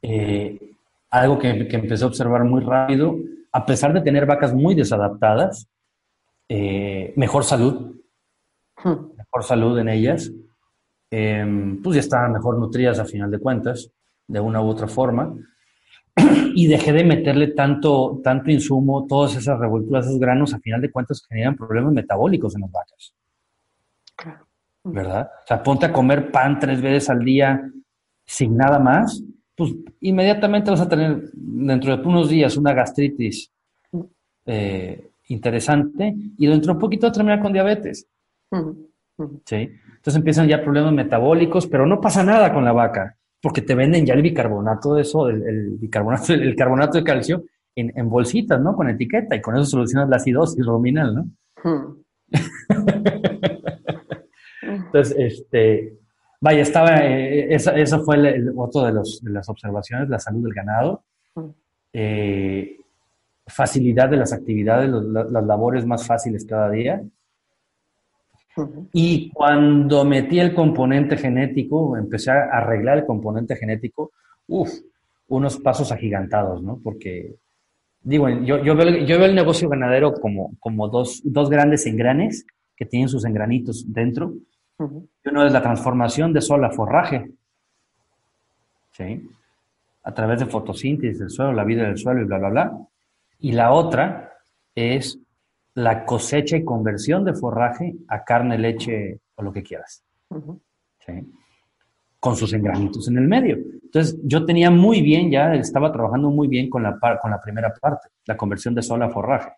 [0.00, 0.72] Eh,
[1.12, 3.16] algo que, empecé a observar muy rápido,
[3.52, 5.68] a pesar de tener vacas muy desadaptadas,
[6.48, 7.96] eh, mejor salud,
[8.82, 9.16] mm.
[9.16, 10.32] mejor salud en ellas,
[11.14, 13.90] Em, pues ya estaban mejor nutridas a final de cuentas,
[14.26, 15.36] de una u otra forma,
[16.54, 20.90] y dejé de meterle tanto, tanto insumo, todas esas revolturas, esos granos, a final de
[20.90, 23.14] cuentas generan problemas metabólicos en las vacas.
[24.84, 25.30] ¿Verdad?
[25.44, 27.60] O sea, ponte a comer pan tres veces al día
[28.24, 29.22] sin nada más,
[29.62, 33.52] pues inmediatamente vas a tener dentro de unos días una gastritis
[34.44, 38.08] eh, interesante y dentro de un poquito vas a terminar con diabetes.
[39.44, 39.56] ¿Sí?
[39.56, 44.04] Entonces empiezan ya problemas metabólicos, pero no pasa nada con la vaca, porque te venden
[44.04, 47.44] ya el bicarbonato de eso, el, bicarbonato, el carbonato de calcio
[47.76, 48.74] en, bolsitas, ¿no?
[48.74, 51.28] Con etiqueta, y con eso solucionas la acidosis ruminal, ¿no?
[54.62, 56.01] Entonces, este,
[56.42, 60.52] vaya, estaba, eh, eso fue el, otro de, los, de, las observaciones, la salud del
[60.52, 61.04] ganado,
[61.92, 62.78] eh,
[63.46, 67.00] facilidad de las actividades, las labores más fáciles cada día,
[68.92, 74.10] y cuando metí el componente genético, empecé a arreglar el componente genético,
[74.48, 74.70] uff,
[75.28, 76.80] unos pasos agigantados, ¿no?
[76.82, 77.36] Porque,
[78.02, 82.44] digo, yo, yo, veo, yo veo el negocio ganadero como, como dos, dos grandes engranes
[82.76, 84.34] que tienen sus engranitos dentro.
[85.24, 87.30] Uno es la transformación de sol a forraje,
[88.92, 89.28] ¿sí?
[90.04, 92.78] A través de fotosíntesis del suelo, la vida del suelo y bla, bla, bla.
[93.38, 94.32] Y la otra
[94.74, 95.18] es
[95.74, 100.04] la cosecha y conversión de forraje a carne, leche o lo que quieras.
[102.18, 103.56] Con sus engranitos en el medio.
[103.82, 107.72] Entonces, yo tenía muy bien, ya estaba trabajando muy bien con la, con la primera
[107.74, 109.50] parte, la conversión de sol a forraje.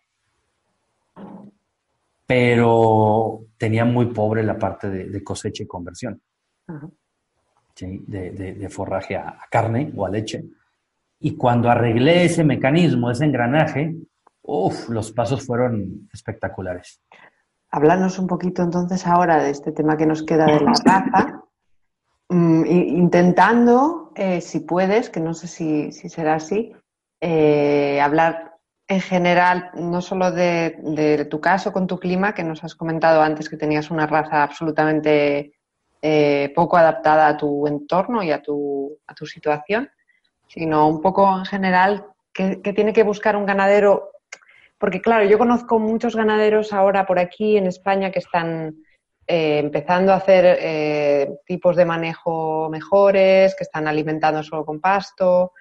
[2.27, 6.20] Pero tenía muy pobre la parte de, cosecha y conversión.
[7.77, 10.45] de, forraje a carne o a leche.
[11.20, 13.95] Y cuando arreglé ese mecanismo, ese engranaje,
[14.47, 17.01] Uf, los pasos fueron espectaculares.
[17.70, 21.43] Háblanos un poquito entonces ahora de este tema que nos queda de la raza,
[22.29, 26.72] mm, intentando, eh, si puedes, que no sé si, será así,
[27.20, 28.54] eh, hablar
[28.87, 33.49] en general no solo de, tu caso con tu clima, que nos has comentado antes
[33.49, 35.55] que tenías una raza absolutamente
[36.03, 39.91] eh, poco adaptada a tu entorno y a tu, a tu situación,
[40.47, 44.11] sino un poco en general que tiene que buscar un ganadero
[44.85, 48.76] porque claro, yo conozco muchos ganaderos ahora por aquí en España que están
[49.26, 55.53] eh, empezando a hacer eh, tipos de manejo mejores, que están alimentando solo con pasto,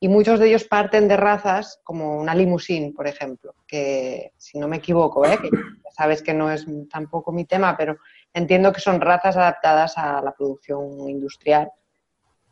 [0.00, 4.66] y muchos de ellos parten de razas como una limusín, por ejemplo, que si no
[4.66, 5.38] me equivoco, ¿eh?
[5.40, 7.98] que ya sabes que no es tampoco mi tema, pero
[8.32, 11.70] entiendo que son razas adaptadas a la producción industrial,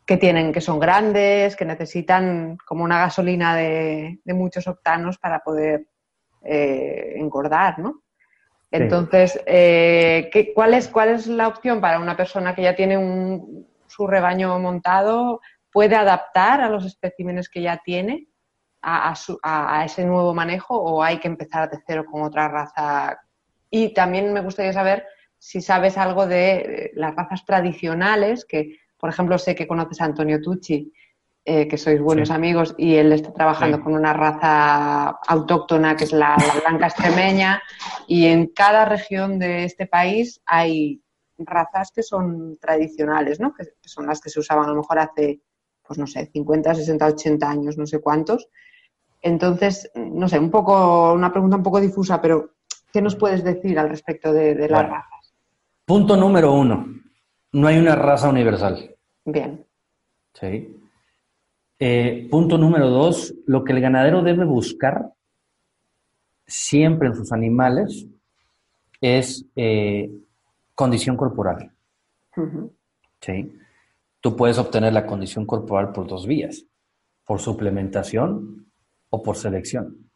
[0.05, 5.85] que tienen, que son grandes, que necesitan como una gasolina de muchos octanos para poder
[6.41, 8.01] eh, engordar, ¿no?
[8.71, 13.67] Entonces, eh, cuál, es, ¿cuál es la opción para una persona que ya tiene un,
[13.87, 15.41] su rebaño montado?
[15.79, 18.27] ¿Puede adaptar a los especímenes que ya tiene
[18.81, 23.17] a, a, ese nuevo manejo o hay que empezar de cero con otra raza?
[23.69, 25.05] Y también me gustaría saber
[25.37, 30.41] si sabes algo de las razas tradicionales, que por ejemplo sé que conoces a Antonio
[30.41, 30.91] Tucci,
[31.45, 36.11] eh, que sois buenos amigos, y él está trabajando con una raza autóctona que es
[36.11, 37.63] la, blanca extremeña,
[38.05, 41.01] y en cada región de este país hay
[41.37, 43.53] razas que son tradicionales, ¿no?
[43.53, 45.39] que, son las que se usaban a lo mejor hace,
[45.89, 48.47] pues no sé, 50, 60, 80 años, no sé cuántos.
[49.23, 52.51] Entonces, no sé, un poco, una pregunta un poco difusa, pero
[52.93, 55.33] ¿qué nos puedes decir al respecto de, las razas?
[55.83, 56.85] Punto número uno,
[57.53, 58.95] no hay una raza universal.
[59.25, 59.65] Bien.
[60.39, 60.77] Sí.
[61.79, 65.11] Eh, punto número dos, lo que el ganadero debe buscar
[66.45, 68.05] siempre en sus animales
[69.01, 70.11] es eh,
[70.75, 71.71] condición corporal.
[73.21, 73.58] ¿Sí?
[74.21, 76.65] Tú puedes obtener la condición corporal por dos vías,
[77.25, 78.71] por suplementación
[79.09, 80.09] o por selección.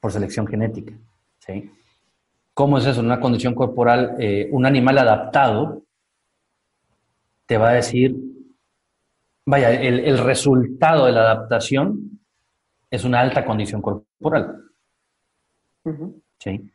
[0.00, 0.94] por selección genética.
[1.40, 1.70] ¿sí?
[2.54, 3.00] ¿Cómo es eso?
[3.00, 5.82] En una condición corporal, eh, un animal adaptado
[7.46, 8.16] te va a decir,
[9.44, 12.20] vaya, el, resultado de la adaptación
[12.90, 14.56] es una alta condición corporal.
[16.38, 16.70] ¿Sí?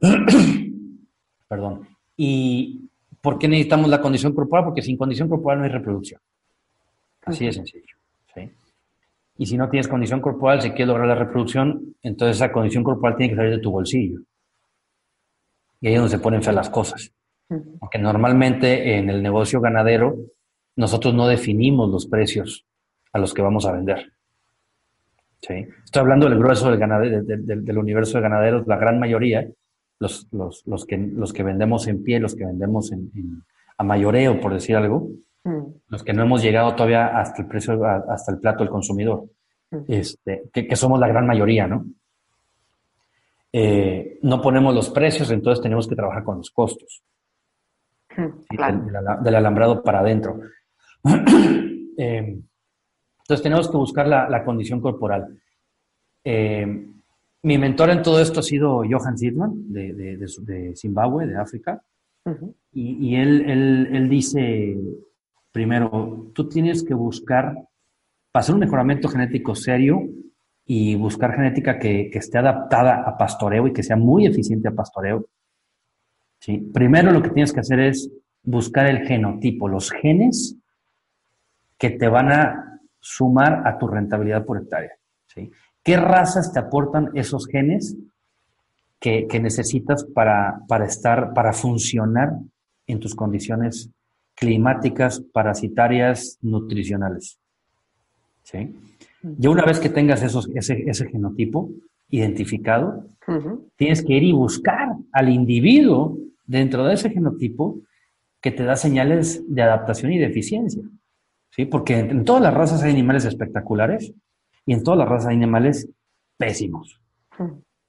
[1.48, 1.88] Perdón.
[2.16, 2.90] ¿Y
[3.22, 4.66] por qué necesitamos la condición corporal?
[4.66, 6.20] Porque sin condición corporal no hay reproducción.
[7.24, 7.96] Así de sencillo.
[9.38, 13.16] Y si no tienes condición corporal, si quieres lograr la reproducción, entonces esa condición corporal
[13.16, 14.20] tiene que salir de tu bolsillo.
[15.80, 17.10] Y ahí es donde se ponen feas las cosas.
[17.80, 20.16] Porque normalmente en el negocio ganadero,
[20.76, 22.64] nosotros no definimos los precios
[23.12, 24.12] a los que vamos a vender.
[25.40, 25.66] ¿Sí?
[25.84, 29.48] Estoy hablando del grueso del, ganadero, del, universo de ganaderos, la gran mayoría,
[30.02, 33.10] los, los, los, que, los que vendemos en pie, los que vendemos en,
[33.78, 35.08] a mayoreo, por decir algo,
[35.44, 35.62] Mm.
[35.88, 39.24] los que no hemos llegado todavía hasta el precio, hasta el plato del consumidor,
[39.70, 39.84] mm.
[39.88, 41.84] este, que, somos la gran mayoría, ¿no?
[43.52, 47.02] Eh, no ponemos los precios, entonces tenemos que trabajar con los costos.
[48.16, 50.40] Mm, del, alambrado para adentro.
[51.98, 52.40] Eh,
[53.18, 55.38] entonces tenemos que buscar la, condición corporal.
[56.24, 56.86] Eh,
[57.42, 61.82] mi mentor en todo esto ha sido Johan Zidman, de, Zimbabue, de África.
[62.72, 63.50] Y, él,
[63.92, 64.76] él, dice,
[65.50, 67.54] primero, tú tienes que buscar,
[68.30, 70.08] para hacer un mejoramiento genético serio
[70.64, 75.26] y buscar genética que, esté adaptada a pastoreo y que sea muy eficiente a pastoreo,
[76.38, 76.58] ¿sí?
[76.72, 78.08] primero lo que tienes que hacer es
[78.44, 80.56] buscar el genotipo, los genes
[81.76, 84.92] que te van a sumar a tu rentabilidad por hectárea.
[85.26, 85.50] ¿sí?
[85.82, 87.96] ¿Qué razas te aportan esos genes
[89.02, 92.34] que, necesitas para, para, estar, para funcionar
[92.86, 93.90] en tus condiciones
[94.34, 97.38] climáticas, parasitarias, nutricionales.
[98.44, 98.76] ¿Sí?
[99.22, 101.70] Ya una vez que tengas esos, ese, ese genotipo
[102.10, 103.06] identificado,
[103.76, 107.80] tienes que ir y buscar al individuo dentro de ese genotipo
[108.40, 110.82] que te da señales de adaptación y de eficiencia.
[111.50, 111.66] ¿Sí?
[111.66, 114.12] Porque en, todas las razas hay animales espectaculares
[114.66, 115.88] y en todas las razas hay animales
[116.36, 117.00] pésimos.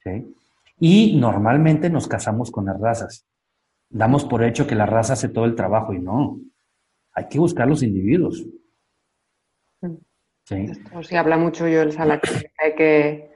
[0.03, 0.36] ¿Sí?
[0.80, 3.26] Y normalmente nos casamos con las razas
[3.93, 6.39] damos por hecho que la raza hace todo el trabajo y no.
[7.13, 8.43] Hay que buscar los individuos.
[10.45, 10.55] Sí.
[10.55, 13.36] Esto sí habla mucho yo el Sala, que hay que,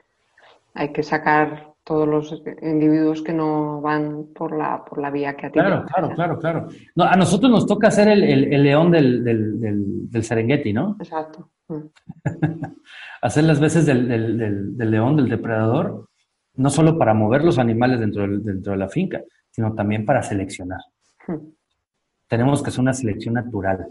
[0.74, 5.46] hay que sacar todos los individuos que no van por la, por la vía que
[5.46, 6.68] a ti Claro, claro, claro, claro.
[6.94, 10.96] No, a nosotros nos toca ser el, el, león del, del, del, Serengeti, ¿no?
[11.00, 11.48] Exacto.
[11.68, 11.86] Mm.
[13.22, 16.10] Hacer las veces del, león, del depredador,
[16.56, 20.80] no solo para mover los animales dentro, dentro de la finca, sino también para seleccionar.
[21.26, 21.52] Hmm.
[22.26, 23.88] Tenemos que hacer una selección natural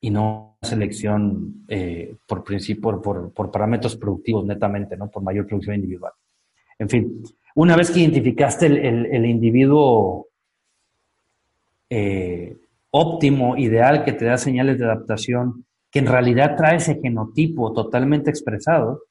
[0.00, 5.10] y no una selección eh, por principio, por, parámetros productivos netamente, ¿no?
[5.10, 6.12] Por mayor producción individual.
[6.78, 7.22] En fin,
[7.54, 10.28] una vez que identificaste el, individuo
[11.90, 12.56] eh,
[12.90, 18.30] óptimo, ideal, que te da señales de adaptación, que en realidad trae ese genotipo totalmente
[18.30, 19.02] expresado,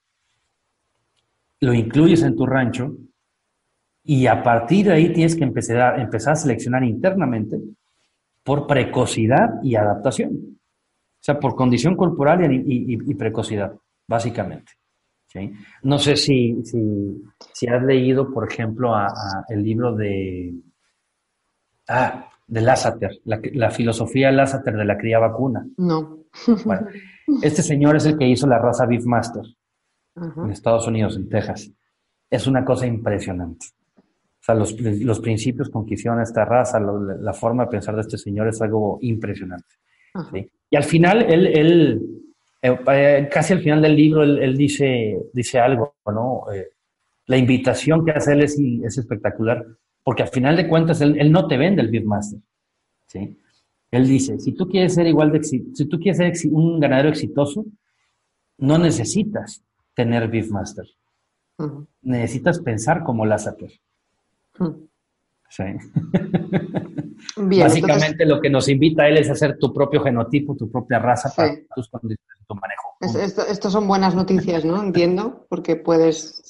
[1.59, 2.95] lo incluyes en tu rancho,
[4.03, 7.59] y a partir de ahí tienes que empezar a, empezar a seleccionar internamente
[8.41, 10.32] por precocidad y adaptación.
[10.32, 13.74] O sea, por condición corporal y, precocidad,
[14.07, 14.72] básicamente.
[15.84, 18.93] No sé si, si, has leído, por ejemplo,
[19.49, 20.53] el libro de,
[21.89, 25.65] ah, de Lassater, la, filosofía Lassater de la cría vacuna.
[25.78, 26.19] No.
[26.65, 26.88] Bueno,
[27.41, 29.43] este señor es el que hizo la raza Beefmaster
[30.15, 31.71] en Estados Unidos, en Texas.
[32.30, 33.67] Es una cosa impresionante
[34.47, 38.47] sea, los, principios con que hicieron esta raza, la forma de pensar de este señor
[38.47, 39.75] es algo impresionante.
[40.69, 42.01] Y al final, él, él
[42.62, 46.51] eh, eh, casi al final del libro, él, dice, dice algo, ¿no?
[46.51, 46.70] Eh,
[47.28, 49.66] la invitación que hace él es, es, espectacular,
[50.03, 52.39] porque al final de cuentas, él, no te vende el Beefmaster,
[53.08, 53.38] ¿sí?
[53.91, 57.66] Él dice, si tú quieres ser igual de, si tú quieres ser un ganadero exitoso,
[58.58, 60.86] no necesitas tener Beefmaster.
[62.01, 63.68] Necesitas pensar como Lázaro.
[65.49, 65.63] Sí.
[67.37, 71.31] Básicamente lo que nos invita a él es hacer tu propio genotipo, tu propia raza
[71.35, 72.95] para tus condiciones, tu manejo.
[73.49, 74.81] esto, son buenas noticias, ¿no?
[74.81, 76.41] Entiendo, porque puedes,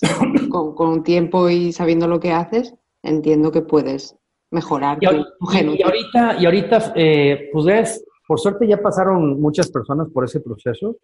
[0.50, 2.74] con, un tiempo y sabiendo lo que haces,
[3.04, 4.16] entiendo que puedes
[4.52, 5.80] mejorar y, tu, genotipo.
[5.80, 10.98] Y ahorita, y ahorita eh, pues por suerte ya pasaron muchas personas por ese proceso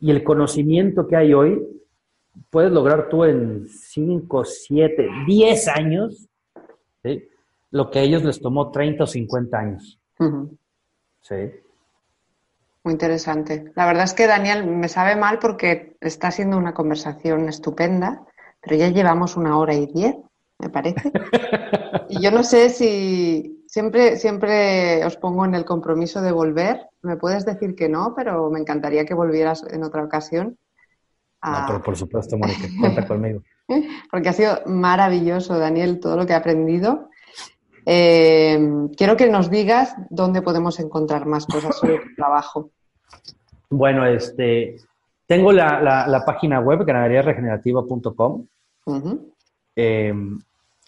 [0.00, 1.62] y el conocimiento que hay hoy
[2.50, 6.28] puedes lograr tú en 5, 7, 10 años
[7.70, 10.00] lo que a ellos les tomó 30 o 50 años.
[11.20, 11.34] Sí.
[12.84, 13.72] Muy interesante.
[13.74, 18.24] La verdad es que Daniel me sabe mal porque está siendo una conversación estupenda,
[18.60, 20.14] pero ya llevamos una hora y diez,
[20.58, 21.10] me parece.
[22.10, 26.88] y yo no sé si siempre, siempre os pongo en el compromiso de volver.
[27.02, 30.58] Me puedes decir que no, pero me encantaría que volvieras en otra ocasión.
[31.42, 33.42] No, pero por supuesto, Mónica, cuenta conmigo.
[34.10, 37.08] Porque ha sido maravilloso, Daniel, todo lo que he aprendido.
[37.86, 38.58] Eh,
[38.96, 42.70] quiero que nos digas dónde podemos encontrar más cosas sobre tu trabajo.
[43.68, 44.76] Bueno, este,
[45.26, 48.46] tengo la, página web, ganaderiaregenerativa.com.
[49.76, 50.40] Em,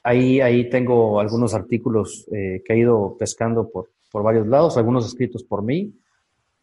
[0.05, 3.89] ahí, ahí tengo algunos artículos eh, que he ido pescando por,
[4.22, 5.93] varios lados, algunos escritos por mí,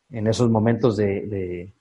[0.09, 1.71] en esos momentos de,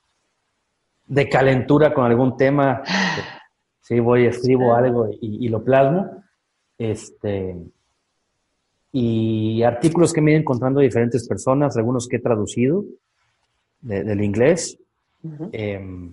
[1.07, 2.83] de, calentura con algún tema.
[3.83, 6.23] sí, voy, escribo algo y, lo plasmo.
[6.79, 7.57] Este,
[8.93, 12.85] y artículos que me he ido encontrando de diferentes personas, algunos que he traducido
[13.81, 14.79] del inglés.
[15.53, 16.13] Em,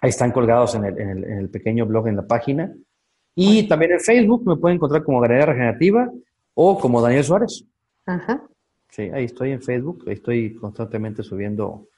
[0.00, 2.72] ahí están colgados en el, pequeño blog en la página.
[3.34, 6.10] Y también en Facebook me pueden encontrar como Ganadería Regenerativa
[6.54, 7.64] o como Daniel Suárez.
[8.90, 11.88] Sí, ahí estoy en Facebook, ahí estoy constantemente subiendo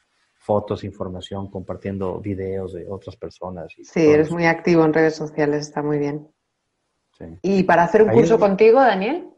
[0.47, 3.75] fotos, información, compartiendo videos de otras personas.
[3.83, 6.29] sí, eres muy activo en redes sociales, está muy bien.
[7.43, 9.29] ¿Y para hacer un curso contigo, Daniel?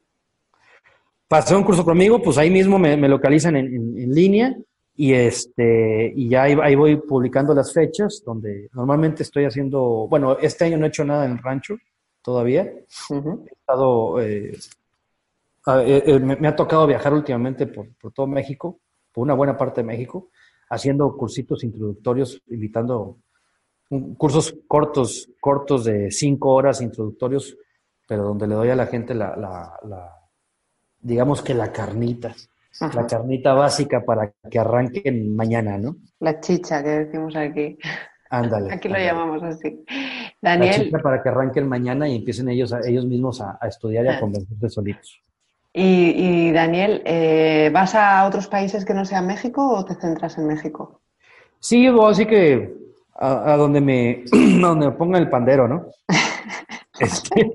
[1.26, 4.54] Para hacer un curso conmigo, pues ahí mismo me, localizan en, línea
[4.94, 10.66] y, este, y ya ahí, voy publicando las fechas donde normalmente estoy haciendo, bueno, este
[10.66, 11.76] año no he hecho nada en el rancho
[12.20, 12.62] todavía.
[12.62, 14.52] He estado, eh,
[15.66, 18.80] eh, eh, me, ha tocado viajar últimamente por, todo México,
[19.12, 20.28] por una buena parte de México,
[20.70, 23.18] haciendo cursitos introductorios, invitando
[24.16, 27.56] cursos cortos, cortos de cinco horas introductorios,
[28.06, 30.14] pero donde le doy a la gente la, la
[31.00, 32.34] digamos que la carnita
[32.94, 35.96] la carnita básica para que arranquen mañana, ¿no?
[36.20, 37.76] La chicha que decimos aquí.
[38.30, 38.72] Ándale.
[38.72, 39.84] Aquí lo llamamos así.
[40.40, 40.70] Daniel.
[40.70, 44.16] La chicha para que arranquen mañana y empiecen ellos, ellos mismos a, estudiar y a
[44.16, 44.20] ah.
[44.20, 45.22] convencerse solitos.
[45.80, 50.48] Y, Daniel, eh, ¿vas a otros países que no sean México o te centras en
[50.48, 51.02] México?
[51.60, 52.74] Sí, así que
[53.14, 54.24] a, donde me
[54.60, 55.86] donde me ponga el pandero, ¿no?
[57.00, 57.52] Este.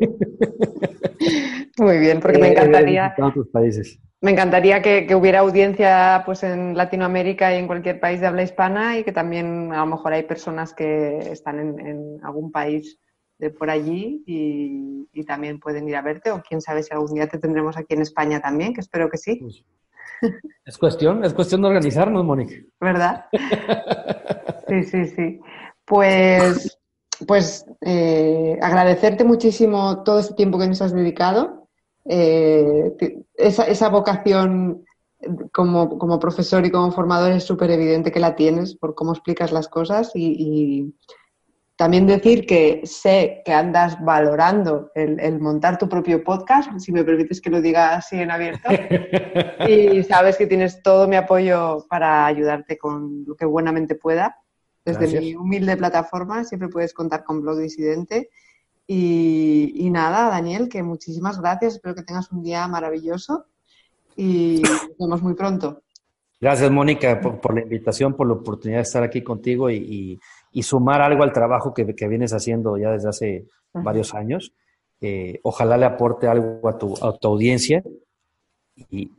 [1.77, 3.13] Muy bien, porque me encantaría.
[3.21, 3.99] otros países.
[4.21, 8.97] Me encantaría que, hubiera audiencia pues en Latinoamérica y en cualquier país de habla hispana
[8.97, 13.01] y que también a lo mejor hay personas que están en, algún país
[13.37, 17.27] de por allí y, también pueden ir a verte o quién sabe si algún día
[17.27, 19.39] te tendremos aquí en España también, que espero que sí.
[19.39, 19.63] Pues,
[20.65, 22.55] es cuestión, es cuestión de organizarnos, Mónica.
[22.79, 23.25] ¿Verdad?
[24.67, 25.39] Sí, sí, sí.
[25.85, 26.79] Pues,
[27.27, 31.67] pues eh, agradecerte muchísimo todo este tiempo que nos has dedicado
[32.05, 32.93] eh,
[33.35, 34.83] esa, esa, vocación
[35.51, 39.67] como, profesor y como formador es súper evidente que la tienes por cómo explicas las
[39.67, 40.93] cosas y,
[41.83, 47.41] también decir que sé que andas valorando el, montar tu propio podcast, si me permites
[47.41, 48.69] que lo diga así en abierto,
[49.67, 54.37] y sabes que tienes todo mi apoyo para ayudarte con lo que buenamente pueda.
[54.85, 58.29] Desde mi humilde plataforma siempre puedes contar con Blog Disidente
[58.87, 61.73] y, nada, Daniel, que muchísimas gracias.
[61.73, 63.47] Espero que tengas un día maravilloso
[64.15, 65.81] y nos vemos muy pronto.
[66.39, 70.17] Gracias, Mónica, por, la invitación, por la oportunidad de estar aquí contigo y,
[70.61, 74.53] sumar algo al trabajo que, vienes haciendo ya desde hace varios años.
[75.01, 77.81] Eh, ojalá le aporte algo a tu, a tu audiencia
[78.75, 79.11] y,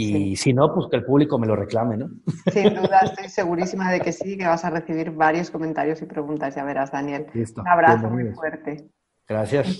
[0.00, 2.08] y si no, pues que el público me lo reclame, ¿no?
[2.52, 6.54] Sin duda, estoy segurísima de que sí, que vas a recibir varios comentarios y preguntas,
[6.54, 7.26] ya verás, Daniel.
[7.34, 8.86] Un abrazo muy fuerte.
[9.26, 9.76] Gracias.